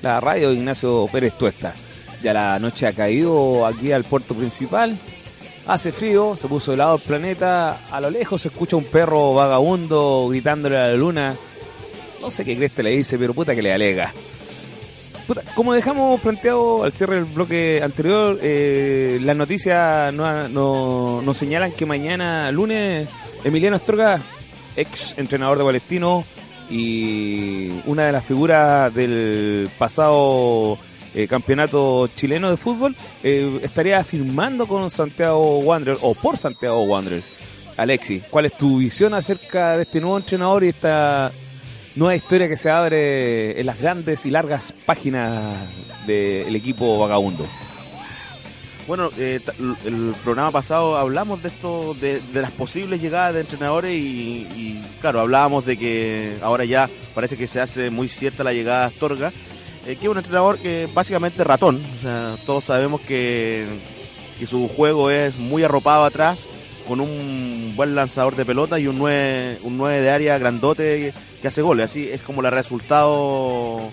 [0.00, 1.74] la radio de Ignacio Pérez Tuesta.
[2.22, 4.96] Ya la noche ha caído aquí al puerto principal,
[5.66, 10.26] hace frío, se puso helado el planeta, a lo lejos se escucha un perro vagabundo
[10.30, 11.36] gritándole a la luna.
[12.20, 14.12] No sé qué creste le dice, pero puta que le alega.
[15.54, 21.72] Como dejamos planteado al cierre del bloque anterior, eh, las noticias nos no, nos señalan
[21.72, 23.08] que mañana, lunes,
[23.42, 24.20] Emiliano Astorga,
[24.76, 26.24] ex entrenador de Palestino
[26.70, 30.78] y una de las figuras del pasado
[31.16, 37.32] eh, campeonato chileno de fútbol, eh, estaría firmando con Santiago Wanderers o por Santiago Wanderers.
[37.78, 41.32] Alexi, ¿cuál es tu visión acerca de este nuevo entrenador y esta
[41.94, 45.54] nueva historia que se abre en las grandes y largas páginas
[46.06, 47.46] del equipo vagabundo?
[48.86, 49.40] Bueno, eh,
[49.84, 55.66] el programa pasado hablamos de esto, de, las posibles llegadas de entrenadores y, claro, hablábamos
[55.66, 59.32] de que ahora ya parece que se hace muy cierta la llegada de Astorga,
[59.86, 61.82] eh, que es un entrenador que básicamente ratón,
[62.44, 63.66] todos sabemos que,
[64.38, 66.46] que su juego es muy arropado atrás,
[66.86, 71.48] con un buen lanzador de pelota y un 9, un 9 de área grandote que
[71.48, 73.92] hace goles, así es como le ha resultado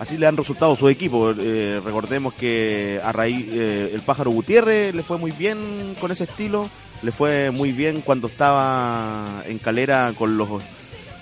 [0.00, 1.34] Así le han resultado su equipo.
[1.38, 6.24] Eh, recordemos que a raíz eh, el pájaro Gutiérrez le fue muy bien con ese
[6.24, 6.70] estilo.
[7.02, 10.48] Le fue muy bien cuando estaba en calera con los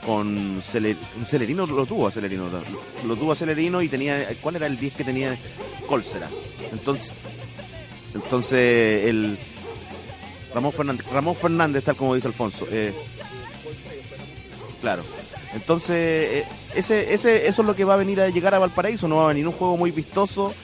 [0.08, 2.48] con Celer- Celerino lo tuvo a Celerino
[3.06, 5.36] lo, tuvo a Celerino y tenía ¿cuál era el 10 que tenía
[5.86, 6.28] Colsera?
[6.72, 7.12] Entonces
[8.14, 9.36] entonces el
[10.54, 12.66] Ramón Fernández, Ramón Fernández tal como dice Alfonso.
[12.70, 12.94] eh,
[14.80, 15.02] claro.
[15.54, 16.44] Entonces, eh,
[16.74, 19.08] ese, ese, eso es lo que va a venir a llegar a Valparaíso.
[19.08, 20.54] No va a venir un juego muy vistoso.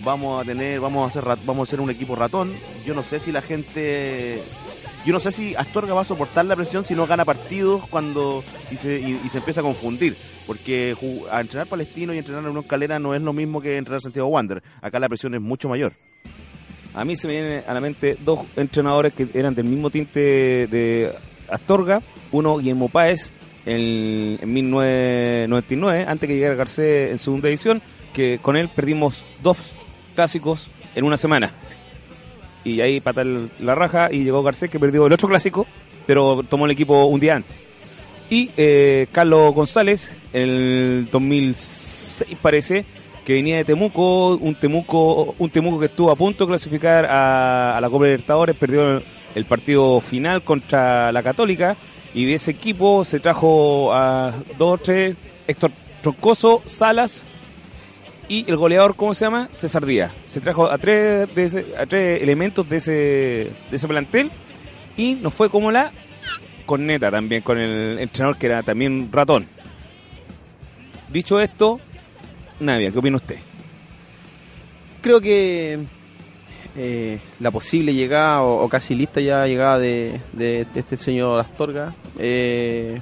[0.00, 2.52] Vamos a tener, vamos a hacer, vamos a ser un equipo ratón.
[2.86, 4.40] Yo no sé si la gente,
[5.04, 8.44] yo no sé si Astorga va a soportar la presión si no gana partidos cuando
[8.70, 10.16] y se, y, se empieza a confundir.
[10.46, 10.96] Porque
[11.32, 14.62] entrenar Palestino y entrenar a Unión Calera no es lo mismo que entrenar Santiago Wander.
[14.82, 15.92] Acá la presión es mucho mayor.
[16.92, 20.66] A mí se me vienen a la mente dos entrenadores que eran del mismo tinte
[20.66, 21.12] de
[21.48, 22.02] Astorga.
[22.32, 23.30] Uno, Guillermo Páez,
[23.64, 27.80] en, en 1999, antes que llegara Garcés en segunda edición,
[28.12, 29.56] que con él perdimos dos
[30.14, 31.52] clásicos en una semana.
[32.64, 35.66] Y ahí pata el- la raja y llegó Garcés que perdió el otro clásico,
[36.06, 37.56] pero tomó el equipo un día antes.
[38.28, 42.84] Y eh, Carlos González, en el 2006 parece,
[43.24, 47.78] que venía de Temuco, un Temuco, un Temuco que estuvo a punto de clasificar a,
[47.80, 49.02] la Copa Libertadores, perdió
[49.34, 51.76] el partido final contra la Católica
[52.14, 55.70] y de ese equipo se trajo a dos o tres, Héctor
[56.02, 57.24] Troncoso, Salas
[58.30, 59.48] y el goleador, ¿cómo se llama?
[59.54, 60.12] César Díaz.
[60.24, 64.30] Se trajo a tres, de ese- a tres elementos de ese, de ese plantel
[64.96, 65.90] y nos fue como la
[66.64, 69.46] corneta también con el entrenador que era también ratón.
[71.12, 71.80] Dicho esto,
[72.60, 73.36] Navia, ¿qué opina usted?
[75.00, 75.80] Creo que
[76.76, 81.94] eh, la posible llegada o, casi lista ya llegada de, de- de este señor Astorga,
[82.18, 83.00] eh,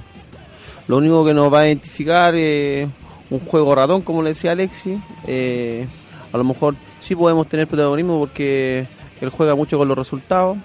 [0.87, 2.87] lo único que nos va a identificar es
[3.29, 4.99] un juego ratón, como le decía Alexi.
[5.27, 5.87] Eh,
[6.31, 8.85] a lo mejor sí podemos tener protagonismo porque
[9.21, 10.57] él juega mucho con los resultados.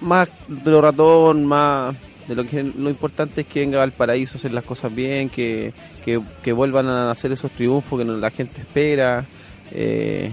[0.00, 1.94] Más de lo ratón, más
[2.28, 5.30] de lo que lo importante es que venga al paraíso a hacer las cosas bien,
[5.30, 5.72] que,
[6.04, 9.24] que, vuelvan a hacer esos triunfos que la gente espera,
[9.72, 10.30] eh,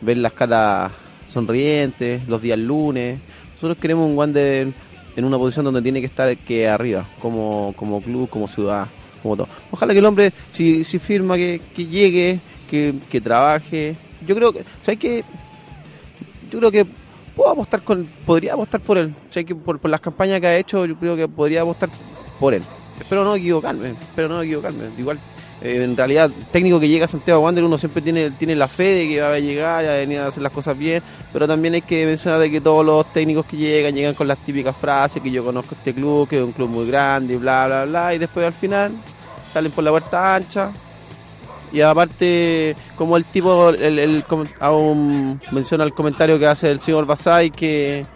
[0.00, 0.92] ver las caras
[1.28, 3.18] sonrientes, los días lunes.
[3.54, 4.68] Nosotros queremos un Wander
[5.16, 8.86] en una posición donde tiene que estar que arriba, como, como club, como ciudad,
[9.24, 9.48] como todo.
[9.70, 12.38] Ojalá que el hombre, si, si firma, que, que llegue,
[12.70, 13.96] que, que trabaje.
[14.26, 15.24] Yo creo que, ¿sabes qué?
[16.50, 16.86] Yo creo que
[17.34, 19.14] puedo apostar con, podría apostar por él.
[19.30, 21.88] Sea, que por, por las campañas que ha hecho, yo creo que podría apostar
[22.38, 22.62] por él.
[23.00, 24.84] Espero no equivocarme, espero no equivocarme.
[24.98, 25.18] Igual,
[25.62, 28.90] eh, en realidad, técnico que llega a Santiago Wander, uno siempre tiene, tiene la fe
[28.90, 31.02] de que va a llegar, a venir a hacer las cosas bien,
[31.32, 34.38] pero también hay que mencionar de que todos los técnicos que llegan, llegan con las
[34.38, 37.66] típicas frases, que yo conozco este club, que es un club muy grande, y bla,
[37.66, 38.92] bla, bla, y después al final
[39.54, 40.70] salen por la puerta ancha,
[41.74, 44.24] y aparte, como el tipo, el, el,
[44.60, 48.06] aún menciona el comentario que hace el señor Basay, que,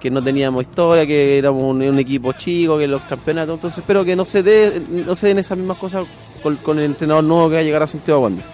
[0.00, 4.16] que no teníamos historia, que éramos un, equipo chico, que los campeonatos, entonces espero que
[4.16, 6.04] no se dé, no se den esas mismas cosas
[6.42, 8.44] con, el entrenador nuevo que va a llegar a Santiago Wander.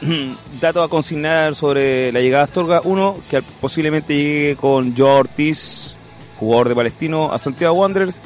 [0.60, 2.80] Dato a consignar sobre la llegada de Astorga.
[2.84, 5.96] Uno, que posiblemente llegue con Joe Ortiz,
[6.38, 8.20] jugador de Palestino, a Santiago Wanderers.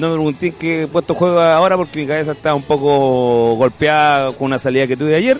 [0.00, 4.46] No me pregunté qué puesto juega ahora porque mi cabeza está un poco golpeada con
[4.46, 5.38] una salida que tuve ayer.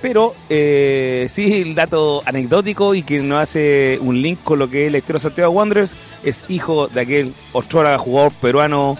[0.00, 4.86] Pero eh, sí, el dato anecdótico y que nos hace un link con lo que
[4.86, 8.96] es la historia de Santiago Wanderers es hijo de aquel otrora jugador peruano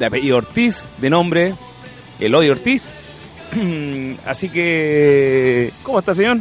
[0.00, 1.54] de apellido Ortiz, de nombre
[2.18, 2.94] Eloy Ortiz.
[4.26, 6.38] Así que, ¿cómo está, señor?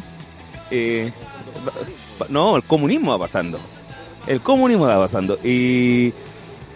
[0.72, 1.12] Eh,
[2.30, 3.60] no, el comunismo va pasando.
[4.26, 5.38] El comunismo va pasando.
[5.44, 6.12] Y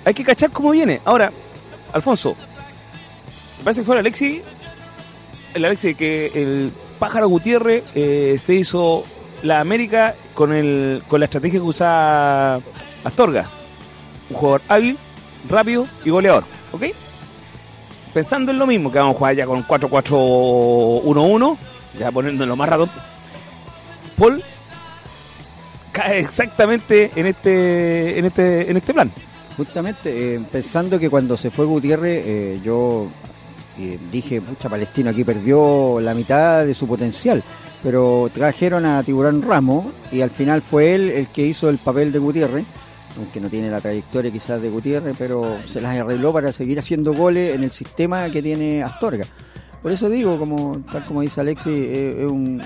[0.06, 1.02] hay que cachar cómo viene.
[1.06, 1.32] Ahora,
[1.94, 2.36] Alfonso,
[3.58, 4.42] me parece que fue el Alexi,
[5.54, 9.04] el Alexi que el pájaro Gutiérrez eh, se hizo
[9.44, 12.60] la América con, el, con la estrategia que usaba
[13.04, 13.50] Astorga.
[14.30, 14.98] Un jugador hábil,
[15.50, 16.46] rápido y goleador.
[16.72, 16.84] ¿Ok?
[18.14, 21.58] pensando en lo mismo, que vamos a jugar ya con 4-4-1-1,
[21.98, 22.90] ya poniéndolo más rato,
[24.18, 24.44] Paul
[25.92, 29.12] cae exactamente en este, en este, en este plan.
[29.58, 33.08] Justamente, eh, pensando que cuando se fue Gutiérrez, eh, yo
[33.80, 37.44] eh, dije, pucha, Palestino aquí perdió la mitad de su potencial.
[37.84, 42.12] Pero trajeron a Tiburón Ramos y al final fue él el que hizo el papel
[42.12, 42.66] de Gutiérrez,
[43.18, 47.14] aunque no tiene la trayectoria quizás de Gutiérrez, pero se las arregló para seguir haciendo
[47.14, 49.26] goles en el sistema que tiene Astorga.
[49.82, 52.62] Por eso digo, como tal como dice Alexi, eh, es un,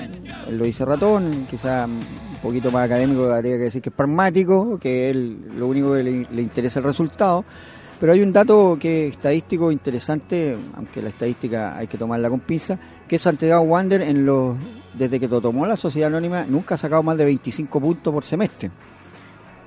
[0.52, 2.02] lo dice ratón, quizás un
[2.42, 6.28] poquito más académico, habría que decir que es pragmático, que él lo único que le,
[6.30, 7.46] le interesa el resultado.
[8.00, 12.78] Pero hay un dato que estadístico interesante, aunque la estadística hay que tomarla con pinza,
[13.08, 14.58] que Santiago Wander en los
[14.94, 18.24] desde que lo tomó la sociedad anónima nunca ha sacado más de 25 puntos por
[18.24, 18.72] semestre.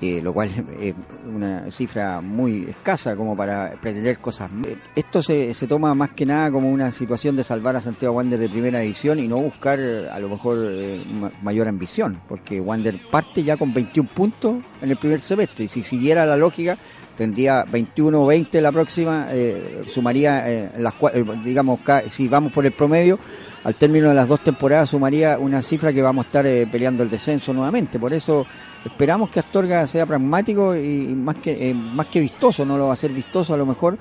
[0.01, 0.93] Eh, lo cual es
[1.27, 4.49] una cifra muy escasa como para pretender cosas.
[4.65, 8.15] Eh, Esto se, se toma más que nada como una situación de salvar a Santiago
[8.15, 12.21] Wander de primera división y no buscar eh, a lo mejor eh, ma- mayor ambición,
[12.29, 16.37] porque Wander parte ya con 21 puntos en el primer semestre y si siguiera la
[16.37, 16.77] lógica
[17.17, 22.65] tendría 21 o 20 la próxima, eh, sumaría, eh, las, eh, digamos, si vamos por
[22.65, 23.19] el promedio,
[23.65, 27.03] al término de las dos temporadas sumaría una cifra que vamos a estar eh, peleando
[27.03, 27.99] el descenso nuevamente.
[27.99, 28.45] Por eso
[28.85, 32.93] esperamos que Astorga sea pragmático y, más que eh, más que vistoso, no lo va
[32.93, 33.97] a ser vistoso a lo mejor.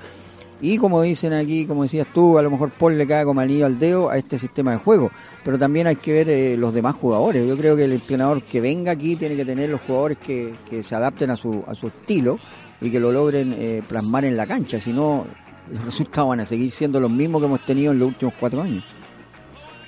[0.60, 3.64] Y como dicen aquí, como decías tú, a lo mejor Paul le cae como anillo
[3.64, 5.12] al dedo a este sistema de juego.
[5.44, 7.46] Pero también hay que ver eh, los demás jugadores.
[7.46, 10.82] Yo creo que el entrenador que venga aquí tiene que tener los jugadores que, que
[10.82, 12.40] se adapten a su, a su estilo
[12.80, 14.80] y que lo logren eh, plasmar en la cancha.
[14.80, 15.26] Si no,
[15.70, 18.62] los resultados van a seguir siendo los mismos que hemos tenido en los últimos cuatro
[18.62, 18.84] años.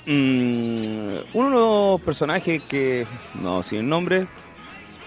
[0.07, 0.81] Mm,
[1.35, 3.07] uno de los personajes que,
[3.43, 4.27] no sin nombre,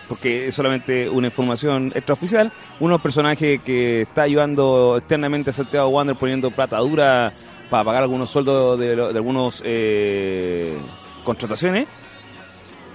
[0.07, 5.53] porque es solamente una información extraoficial, uno de los personajes que está ayudando externamente a
[5.53, 7.33] Santiago Wander poniendo plata dura
[7.69, 10.77] para pagar algunos sueldos de, de algunos eh,
[11.23, 11.87] contrataciones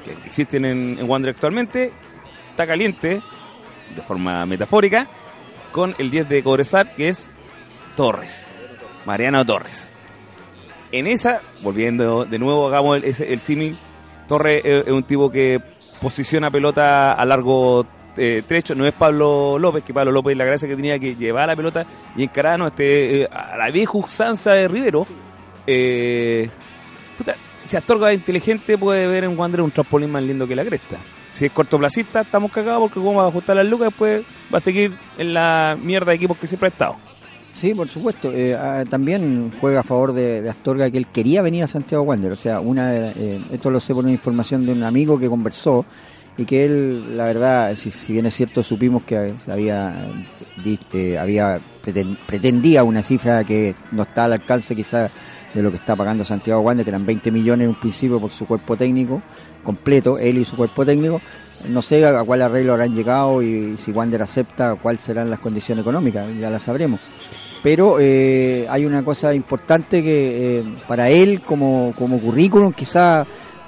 [0.04, 1.92] que existen en, Wander actualmente,
[2.50, 3.22] está caliente,
[3.94, 5.06] de forma metafórica,
[5.72, 7.30] con el 10 de Cobresal, que es
[7.96, 8.46] Torres,
[9.06, 9.90] Mariano Torres.
[10.92, 13.76] En esa, volviendo de nuevo, hagamos el, el símil,
[14.26, 15.60] Torres es, es un tipo que
[16.00, 17.86] posiciona pelota a largo
[18.16, 21.46] eh, trecho, no es Pablo López, que Pablo López la gracia que tenía que llevar
[21.46, 21.86] la pelota
[22.16, 25.06] y encarar, no, este, eh, a la vieja usanza de Rivero.
[25.66, 26.50] Eh,
[27.16, 30.64] puta, si Astorga es inteligente, puede ver en Wander un trampolín más lindo que la
[30.64, 30.98] cresta.
[31.30, 34.60] Si es cortoplacista, estamos cagados porque como va a ajustar las lucas, después va a
[34.60, 36.96] seguir en la mierda de equipos que siempre ha estado.
[37.60, 38.32] Sí, por supuesto.
[38.32, 42.30] Eh, ah, también juega a favor de, Astorga que él quería venir a Santiago Wander.
[42.32, 45.84] O sea, una eh, esto lo sé por una información de un amigo que conversó
[46.36, 50.06] y que él, la verdad, si, si bien es cierto, supimos que había,
[50.92, 55.10] eh, había preten- pretendía una cifra que no está al alcance quizás
[55.52, 58.30] de lo que está pagando Santiago Wander, que eran 20 millones en un principio por
[58.30, 59.20] su cuerpo técnico
[59.64, 61.20] completo, él y su cuerpo técnico.
[61.68, 65.82] No sé a cuál arreglo habrán llegado y si Wander acepta cuáles serán las condiciones
[65.82, 67.00] económicas, ya las sabremos
[67.62, 73.26] pero eh, hay una cosa importante que eh, para él como, como currículum quizá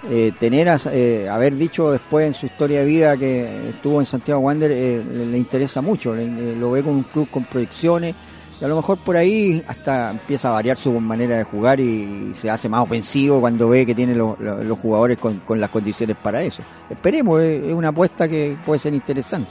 [0.08, 4.40] eh, tener eh, haber dicho después en su historia de vida que estuvo en Santiago
[4.40, 8.14] Wander eh, le, interesa mucho lo ve como un club con proyecciones
[8.60, 12.32] y a lo mejor por ahí hasta empieza a variar su manera de jugar y,
[12.34, 15.70] se hace más ofensivo cuando ve que tiene lo- lo- los jugadores con, con las
[15.70, 16.62] condiciones para eso.
[16.88, 19.50] Esperemos es, es una apuesta que puede ser interesante.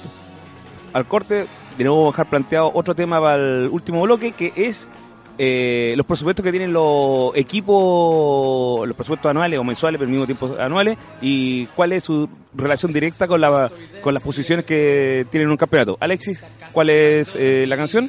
[0.93, 1.45] Al corte,
[1.78, 4.89] a dejar planteado otro tema para el último bloque, que es
[5.38, 10.26] eh, los presupuestos que tienen los equipos, los presupuestos anuales o mensuales, pero al mismo
[10.26, 15.47] tiempo anuales, y cuál es su relación directa con, la, con las posiciones que tienen
[15.47, 15.97] en un campeonato.
[15.99, 18.07] Alexis, ¿cuál es eh, la canción?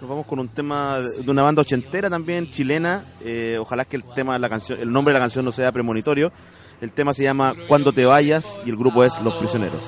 [0.00, 3.06] Nos vamos con un tema de una banda ochentera también, chilena.
[3.24, 5.70] Eh, ojalá que el tema de la canción, el nombre de la canción no sea
[5.70, 6.32] premonitorio.
[6.80, 9.82] El tema se llama Cuando te vayas y el grupo es Los Prisioneros.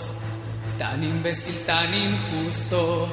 [0.78, 3.08] Tan imbécil, tan injusto.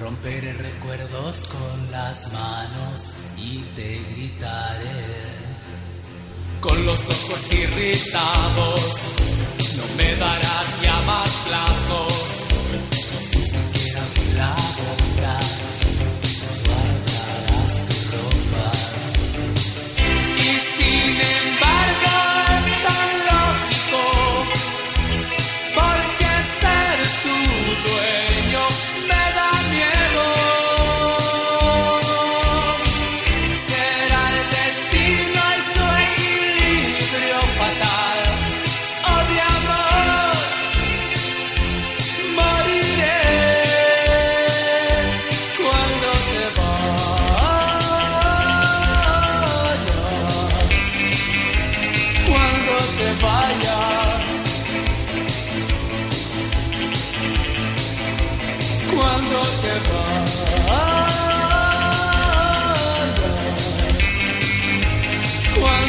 [0.00, 5.42] Romperé recuerdos con las manos y te gritaré.
[6.60, 8.80] Con los ojos irritados,
[9.76, 12.12] no me darás ya más plazos.
[13.30, 14.56] Sin siquiera abrir la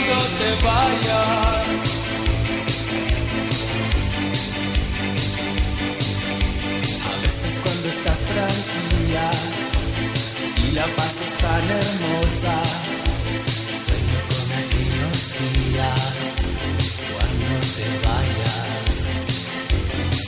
[0.06, 1.68] cuando te vayas.
[7.10, 9.30] A veces cuando estás tranquila
[10.58, 12.56] y la paz es tan hermosa,
[13.86, 16.34] sueño con aquellos días
[17.14, 18.92] cuando te vayas.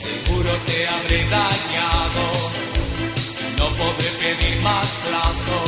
[0.04, 2.56] Seguro te habré dañado
[3.58, 5.65] no podré pedir más plazos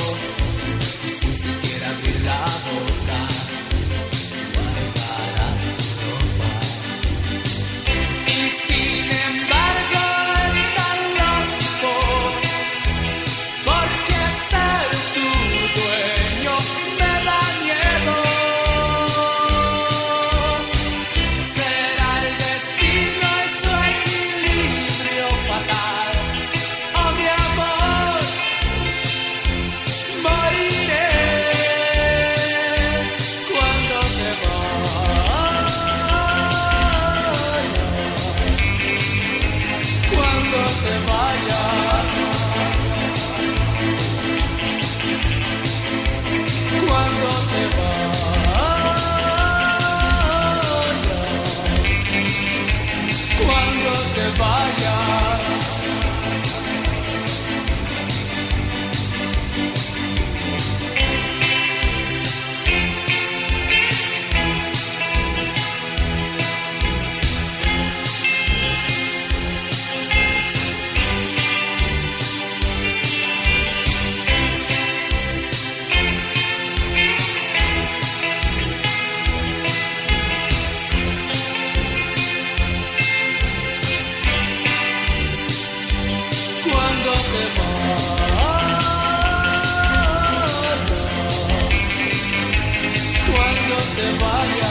[93.26, 94.67] Cuando te vayas.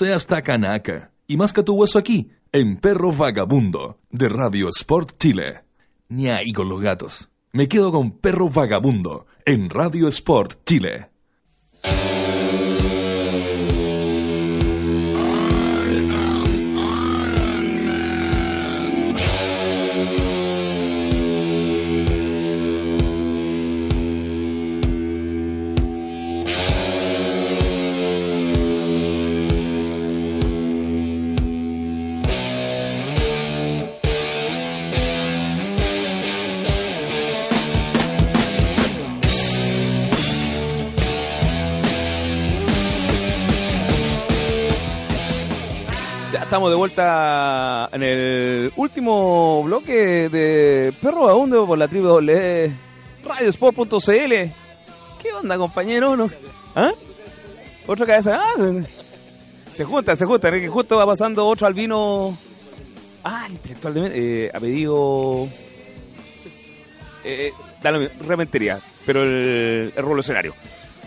[0.00, 5.60] Seas tacanaca y masca tu hueso aquí, en Perro Vagabundo, de Radio Sport Chile.
[6.08, 7.28] Ni ahí con los gatos.
[7.52, 11.10] Me quedo con Perro Vagabundo, en Radio Sport Chile.
[46.50, 52.18] Estamos de vuelta en el último bloque de Perro Vagabundo por la tribu
[53.22, 54.32] radiosport.cl.
[55.22, 56.16] ¿Qué onda, compañero?
[56.16, 56.28] ¿No?
[56.74, 56.90] ¿Ah?
[57.86, 58.40] ¿Otra cabeza?
[58.42, 58.54] Ah,
[59.74, 60.50] se- junta, se junta.
[60.50, 62.36] Que justo va pasando otro albino.
[63.22, 64.46] Ah, el intelectual de.
[64.46, 65.46] Eh, a pedido.
[67.22, 70.54] Eh, da lo mismo, rementería, pero el, el revolucionario.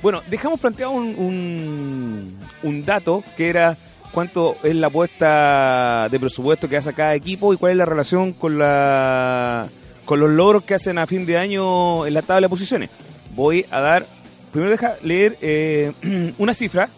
[0.02, 3.78] Bueno, dejamos planteado un, un dato que era
[4.14, 8.34] cuánto es la apuesta de presupuesto que hace cada equipo y cuál es la relación
[8.34, 9.68] con la
[10.06, 12.90] con los logros que hacen a fin de año en la tabla de posiciones.
[13.36, 14.06] Voy a dar,
[14.52, 15.92] primero deja leer eh,
[16.38, 16.90] una cifra,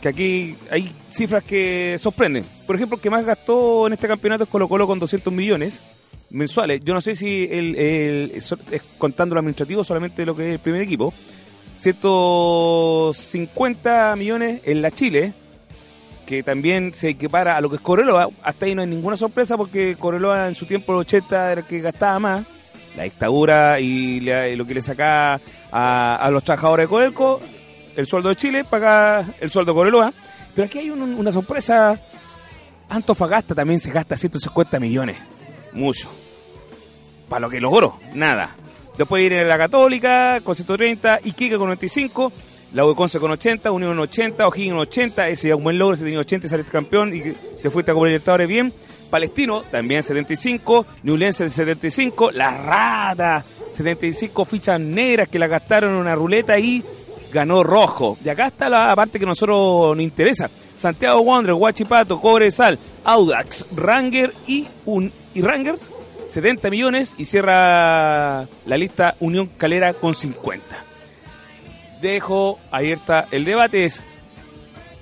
[0.00, 2.44] que aquí hay cifras que sorprenden.
[2.66, 5.80] Por ejemplo, el que más gastó en este campeonato es Colo Colo con 200 millones
[6.30, 6.80] mensuales.
[6.84, 8.54] Yo no sé si el, el- es
[8.96, 11.12] contando lo administrativo solamente lo que es el primer equipo.
[11.76, 15.32] 150 millones en la Chile,
[16.30, 18.28] que también se equipara a lo que es Correloa.
[18.44, 21.66] Hasta ahí no hay ninguna sorpresa porque Correloa en su tiempo, los 80, era el
[21.66, 22.46] que gastaba más.
[22.96, 25.40] La dictadura y, lo que le sacaba
[25.72, 27.40] a, los trabajadores de Codelco,
[27.96, 30.12] el sueldo de Chile, paga el sueldo de Correloa.
[30.54, 32.00] Pero aquí hay un- una sorpresa.
[32.88, 35.16] Antofagasta también se gasta 150 millones.
[35.72, 36.08] Mucho.
[37.28, 38.54] Para lo que logró, nada.
[38.96, 42.32] Después viene la Católica con 130, Iquique con 95,
[42.72, 46.46] la con 80, Unión 80, O'Higgins 80, ese ya un buen logro, ese tenía 80
[46.46, 47.20] y saliste campeón y
[47.62, 48.72] te fuiste a Copa Libertadores bien.
[49.10, 56.14] Palestino también 75, Newlense 75, La Rata 75 fichas negras que la gastaron en una
[56.14, 56.84] ruleta y
[57.32, 58.18] ganó rojo.
[58.24, 60.50] Y acá está la parte que a nosotros nos interesa.
[60.76, 65.90] Santiago Wander, Huachipato, Cobre Sal, Audax, Ranger y, un, y Rangers
[66.26, 70.89] 70 millones y cierra la lista Unión Calera con 50.
[72.00, 74.04] Dejo abierta el debate es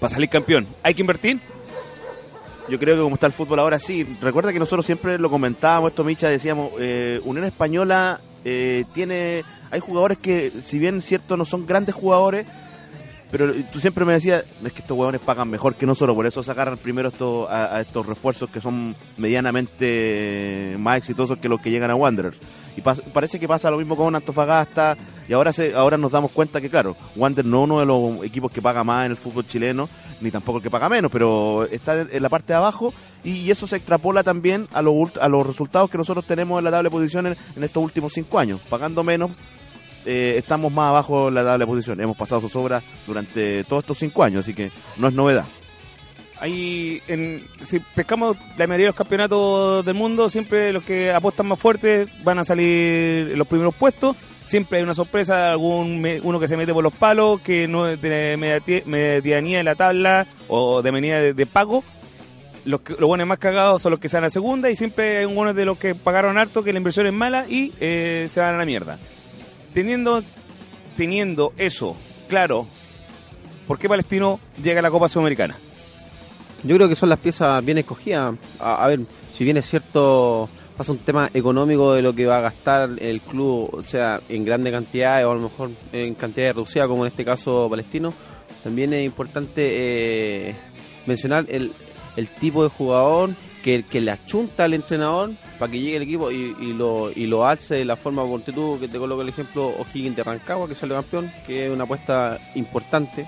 [0.01, 0.67] para salir campeón.
[0.83, 1.41] ¿Hay que invertir?
[2.69, 4.05] Yo creo que como está el fútbol ahora sí.
[4.21, 9.81] Recuerda que nosotros siempre lo comentábamos, esto Micha, decíamos, eh, Unión Española eh, tiene, hay
[9.81, 12.47] jugadores que, si bien cierto no son grandes jugadores,
[13.31, 16.43] pero tú siempre me decías, es que estos jugadores pagan mejor que nosotros, por eso
[16.43, 21.91] sacaron primero estos, a, estos refuerzos que son medianamente más exitosos que los que llegan
[21.91, 22.39] a Wanderers.
[22.77, 24.97] Y pa- parece que pasa lo mismo con Antofagasta,
[25.29, 28.25] y ahora se, ahora nos damos cuenta que, claro, Wander no es uno de los
[28.25, 29.89] equipos que paga más en el fútbol chileno,
[30.21, 32.93] ni tampoco el que paga menos, pero está en la parte de abajo
[33.25, 36.71] y eso se extrapola también a, los a los resultados que nosotros tenemos en la
[36.71, 38.61] tabla de posiciones en estos últimos cinco años.
[38.69, 39.31] Pagando menos,
[40.09, 42.03] eh, estamos más abajo en la tabla de posiciones.
[42.05, 45.45] Hemos pasado zozobra durante todos estos cinco años, así que no es novedad.
[46.41, 51.47] Hay en, si pescamos la mayoría de los campeonatos del mundo, siempre los que apuestan
[51.49, 54.15] más fuerte van a salir en los primeros puestos.
[54.45, 58.01] Siempre hay una sorpresa, algún uno que se mete por los palos, que no es
[58.01, 58.37] de
[58.87, 61.83] medianía de la tabla o de medianía de, pago.
[62.65, 65.19] los, que- los buenos más cagados son los que se van a segunda y siempre
[65.19, 68.41] hay un de los que pagaron harto que la inversión es mala y eh, se
[68.41, 68.97] van a la mierda.
[69.73, 70.23] Teniendo,
[70.97, 71.97] teniendo eso
[72.29, 72.67] claro,
[73.67, 75.57] ¿por qué Palestino llega a la Copa Sudamericana?
[76.63, 78.35] Yo creo que son las piezas bien escogidas.
[78.61, 79.01] A, ver,
[79.33, 83.21] si bien es cierto, pasa un tema económico de lo que va a gastar el
[83.21, 87.11] club, o sea, en grandes cantidades o a lo mejor en cantidades reducidas, como en
[87.11, 88.13] este caso palestino,
[88.63, 90.57] también es importante eh,
[91.09, 91.73] mencionar el,
[92.17, 93.31] el tipo de jugador
[93.65, 97.27] que, que le achunta al entrenador para que llegue el equipo y, y lo, y
[97.27, 100.69] lo alce de la forma, ponte tú, que te coloco el ejemplo, O'Higgins de Rancagua,
[100.69, 103.27] que sale campeón, que es una apuesta importante.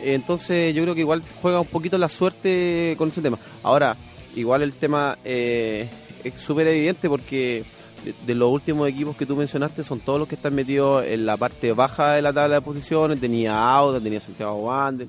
[0.00, 3.38] Entonces yo creo que igual juega un poquito la suerte con ese tema.
[3.62, 3.96] Ahora,
[4.34, 5.88] igual el tema eh,
[6.24, 7.64] es súper evidente porque
[8.04, 11.24] de, de los últimos equipos que tú mencionaste son todos los que están metidos en
[11.24, 13.20] la parte baja de la tabla de posiciones.
[13.20, 15.06] Tenía Auda, tenía Santiago Wander.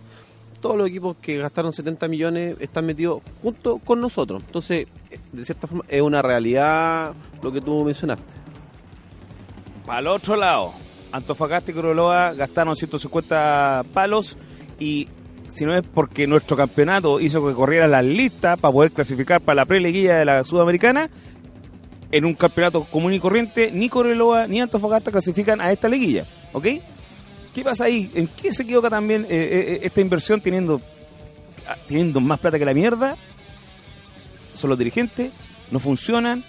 [0.64, 4.42] Todos los equipos que gastaron 70 millones están metidos junto con nosotros.
[4.46, 4.88] Entonces,
[5.34, 7.12] de cierta forma, es una realidad
[7.42, 8.24] lo que tú mencionaste.
[9.86, 10.72] Para el otro lado,
[11.12, 14.38] Antofagasta y Coroloa gastaron 150 palos
[14.80, 15.10] y
[15.50, 19.58] si no es porque nuestro campeonato hizo que corrieran las listas para poder clasificar para
[19.58, 21.10] la preleguilla de la Sudamericana,
[22.10, 26.68] en un campeonato común y corriente, ni Coroloa ni Antofagasta clasifican a esta liguilla, ¿ok?
[27.54, 28.10] ¿Qué pasa ahí?
[28.16, 30.82] ¿En qué se equivoca también eh, eh, esta inversión teniendo,
[31.68, 33.16] ah, teniendo más plata que la mierda?
[34.56, 35.32] Son los dirigentes,
[35.72, 36.44] no funcionan,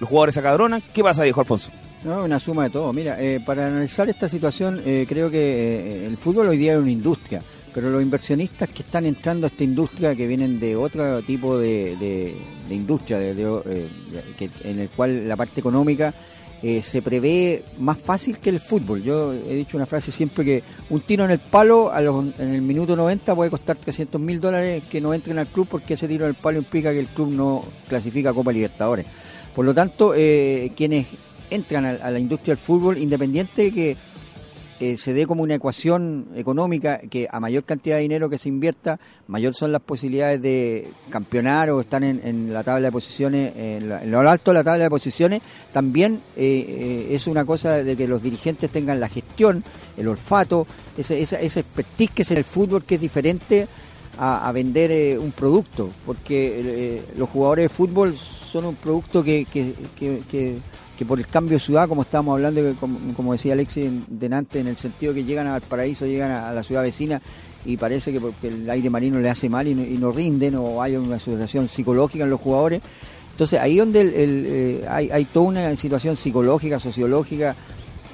[0.00, 0.82] los jugadores se acadronan.
[0.92, 1.70] ¿Qué pasa ahí, Juan Alfonso?
[2.04, 2.92] No, una suma de todo.
[2.92, 6.78] Mira, eh, para analizar esta situación, eh, creo que eh, el fútbol hoy día es
[6.78, 7.42] una industria,
[7.74, 12.34] pero los inversionistas que están entrando a esta industria, que vienen de otro tipo de,
[12.70, 13.88] industria, de- eh,
[14.64, 16.14] en el cual la parte económica
[16.62, 19.02] eh, se prevé más fácil que el fútbol.
[19.02, 22.54] Yo he dicho una frase siempre que un tiro en el palo a los- en
[22.54, 26.08] el minuto 90 puede costar 300 mil dólares que no entren al club porque ese
[26.08, 29.06] tiro en el palo implica que el club no clasifica a Copa Libertadores.
[29.54, 31.06] Por lo tanto, eh, quienes
[31.50, 33.96] entran a, la industria del fútbol, independiente de que
[34.80, 38.48] eh, se dé como una ecuación económica que a mayor cantidad de dinero que se
[38.50, 43.52] invierta, mayor son las posibilidades de campeonar o estar en, en la tabla de posiciones,
[43.56, 45.40] en, la- en lo alto de la tabla de posiciones,
[45.72, 49.64] también eh, eh, es una cosa de que los dirigentes tengan la gestión,
[49.96, 50.66] el olfato,
[50.98, 53.66] ese, esa, ese expertise que es el fútbol que es diferente
[54.18, 59.74] a, vender eh, un producto, porque los jugadores de fútbol son un producto que, que,
[59.98, 60.56] que, que-
[60.96, 62.62] que por el cambio de ciudad, como estábamos hablando,
[63.14, 66.62] como, decía Alexis delante, en el sentido que llegan al paraíso, llegan a, a la
[66.62, 67.20] ciudad vecina
[67.64, 70.54] y parece que porque el aire marino le hace mal y no, y no rinden
[70.54, 72.80] o hay una asociación psicológica en los jugadores.
[73.32, 77.54] Entonces ahí donde el- eh, hay, hay toda una situación psicológica, sociológica,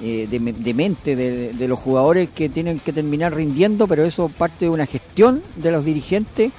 [0.01, 4.03] eh, de, me- de mente de, de los jugadores que tienen que terminar rindiendo, pero
[4.03, 6.51] eso parte de una gestión de los dirigentes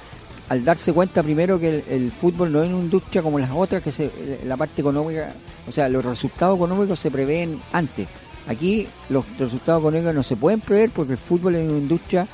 [0.49, 3.81] al darse cuenta primero que el, el fútbol no es una industria como las otras,
[3.83, 4.09] que se,
[4.45, 5.33] la parte económica,
[5.67, 8.07] o sea, los resultados económicos se prevén antes.
[8.47, 12.27] Aquí los resultados económicos no se pueden prever porque el fútbol es una industria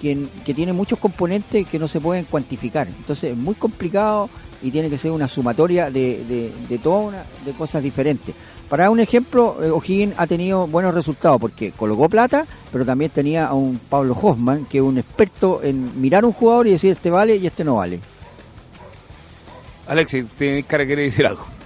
[0.00, 2.86] que, que tiene muchos componentes que no se pueden cuantificar.
[2.86, 4.30] Entonces es muy complicado
[4.62, 8.34] y tiene que ser una sumatoria de, de, de toda una, de cosas diferentes.
[8.68, 13.10] Para dar un ejemplo, eh, O'Higgins ha tenido buenos resultados porque colocó plata, pero también
[13.10, 16.92] tenía a un Pablo Hoffman, que es un experto en mirar un jugador y decir
[16.92, 18.00] este vale y este no vale.
[19.86, 21.57] Alexis, que quiere decir algo.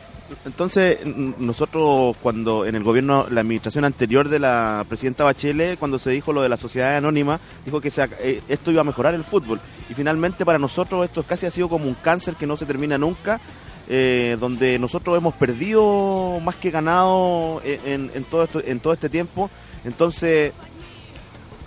[0.47, 0.99] Entonces,
[1.39, 6.33] nosotros cuando en el gobierno, la administración anterior de la presidenta Bachelet, cuando se dijo
[6.33, 9.61] lo de la sociedad anónima, dijo que se eh, esto iba a mejorar el fútbol.
[9.91, 12.97] Y finalmente para nosotros esto casi ha sido como un cáncer que no se termina
[12.97, 13.41] nunca,
[13.89, 18.93] eh, donde nosotros hemos perdido más que ganado en, en- en todo, esto, en todo
[18.95, 19.51] este tiempo.
[19.85, 20.53] Entonces,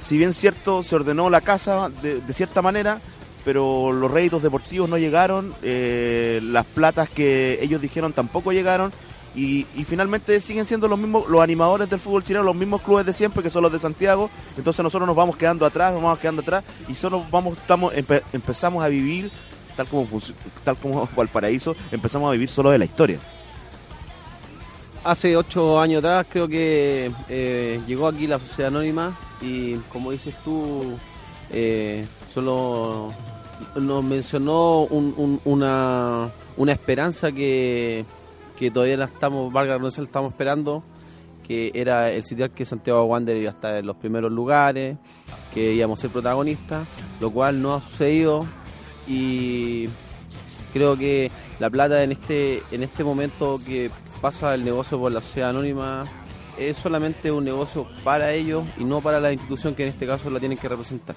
[0.03, 2.99] si bien cierto, se ordenó la casa de, de cierta manera,
[3.45, 8.91] pero los réditos deportivos no llegaron, eh, las platas que ellos dijeron tampoco llegaron,
[9.35, 13.11] y, finalmente siguen siendo los mismos, los animadores del fútbol chileno, los mismos clubes de
[13.13, 16.41] siempre, que son los de Santiago, entonces nosotros nos vamos quedando atrás, nos vamos quedando
[16.41, 19.29] atrás, y solo vamos, estamos, empe- empezamos a vivir,
[19.75, 20.07] tal como,
[20.63, 23.19] tal como Valparaíso, empezamos a vivir solo de la historia.
[25.03, 30.33] Hace ocho años atrás creo que eh, llegó aquí la sociedad anónima y como dices
[30.43, 30.97] tú,
[31.51, 33.13] eh, solo
[33.75, 38.05] nos mencionó un- un- una, una esperanza que,
[38.57, 40.83] que todavía la estamos, valga la estamos esperando,
[41.47, 44.97] que era el sitial que Santiago Wander iba a estar en los primeros lugares,
[45.53, 46.87] que íbamos a ser protagonistas,
[47.19, 48.45] lo cual no ha sucedido
[49.07, 49.87] y
[50.73, 53.91] creo que la plata en este en este momento que
[54.21, 56.03] pasa el negocio por la sociedad anónima
[56.57, 60.29] es solamente un negocio para ellos y no para la institución que en este caso
[60.29, 61.15] la tienen que representar.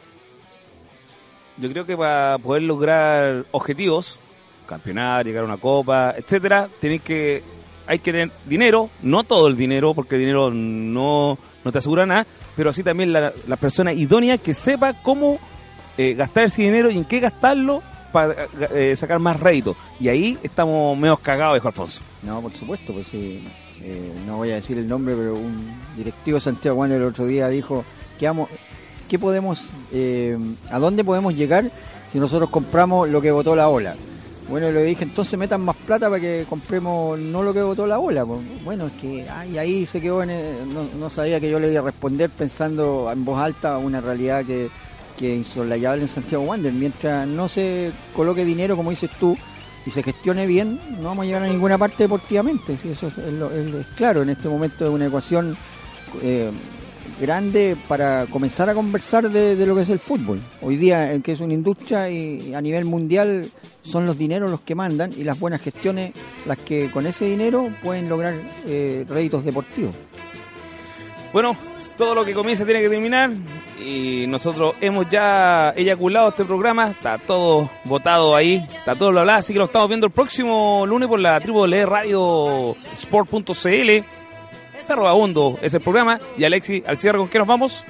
[1.60, 4.18] Yo creo que para poder lograr objetivos,
[4.66, 7.42] campeonar, llegar a una copa, etcétera, tenéis que
[7.86, 12.04] hay que tener dinero, no todo el dinero, porque el dinero no, no te asegura
[12.04, 15.38] nada, pero así también la, la persona idónea que sepa cómo
[15.96, 17.82] eh, gastar ese dinero y en qué gastarlo
[18.12, 19.76] para eh, sacar más rédito.
[19.98, 22.00] Y ahí estamos medio cagados, dijo Alfonso.
[22.22, 23.44] No, por supuesto, pues sí.
[23.82, 27.26] Eh, no voy a decir el nombre, pero un directivo de Santiago Wander el otro
[27.26, 27.84] día dijo
[28.18, 28.48] que vamos,
[29.08, 30.36] ¿qué podemos, eh,
[30.70, 31.70] a dónde podemos llegar
[32.12, 33.94] si nosotros compramos lo que votó la ola?
[34.48, 37.98] Bueno, le dije, entonces metan más plata para que compremos no lo que votó la
[37.98, 38.24] ola.
[38.64, 40.54] Bueno, es que ay, ahí se quedó, en el-
[40.98, 44.70] no, sabía que yo le iba a responder pensando en voz alta una realidad que,
[45.18, 46.72] que es insoslayable en Santiago Wander.
[46.72, 49.36] Mientras no se coloque dinero, como dices tú,
[49.84, 52.78] y se gestione bien, no vamos a llegar a ninguna parte deportivamente.
[52.78, 55.58] Sí, eso es, es- es claro, en este momento es una ecuación
[56.22, 56.50] eh,
[57.20, 60.40] grande para comenzar a conversar de, lo que es el fútbol.
[60.62, 63.50] Hoy día, que es una industria y a nivel mundial
[63.82, 66.12] son los dineros los que mandan y las buenas gestiones
[66.46, 68.34] las que con ese dinero pueden lograr
[68.66, 69.94] eh, réditos deportivos.
[71.32, 71.56] Bueno,
[71.96, 73.30] todo lo que comienza tiene que terminar
[73.84, 79.40] y nosotros hemos ya eyaculado este programa, está todo votado ahí, está todo lo hablado,
[79.40, 81.66] así que lo estamos viendo el próximo lunes por la tribu
[84.88, 87.84] Perro Vagabundo es el programa y Alexi, al cierre, ¿con qué nos vamos?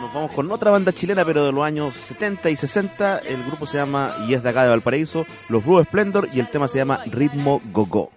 [0.00, 3.18] Nos vamos con otra banda chilena, pero de los años 70 y 60.
[3.20, 6.48] El grupo se llama, y es de acá de Valparaíso, Los Blue Splendor, y el
[6.48, 8.10] tema se llama Ritmo Go Go.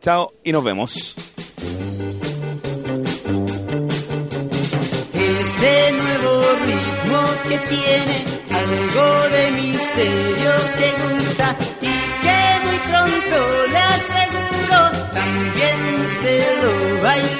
[0.00, 1.14] Chao y nos vemos.
[5.12, 11.92] Este nuevo ritmo que tiene algo de misterio que gusta y
[12.22, 14.80] que muy pronto le aseguro
[15.12, 17.39] también usted lo bailará.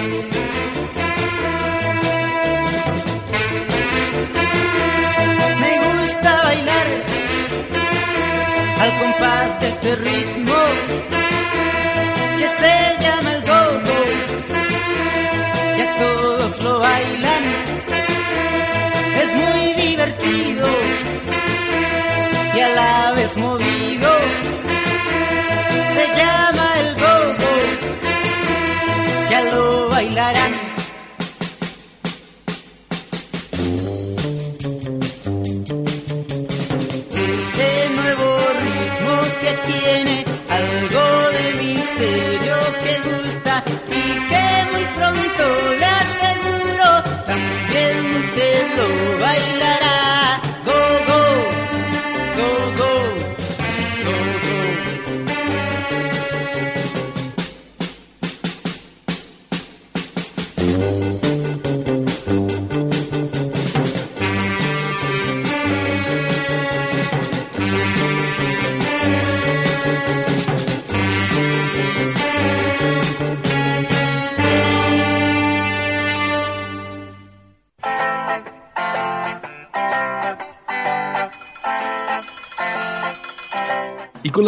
[0.00, 0.39] Me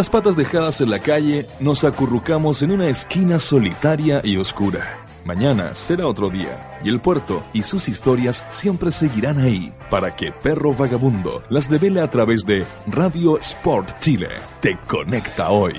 [0.03, 4.98] las patas dejadas en la calle, nos acurrucamos en una esquina solitaria y oscura.
[5.24, 10.32] Mañana será otro día, y el puerto y sus historias siempre seguirán ahí, para que
[10.32, 14.30] Perro Vagabundo las devele a través de Radio Sport Chile.
[14.61, 15.74] Te conecta hoy.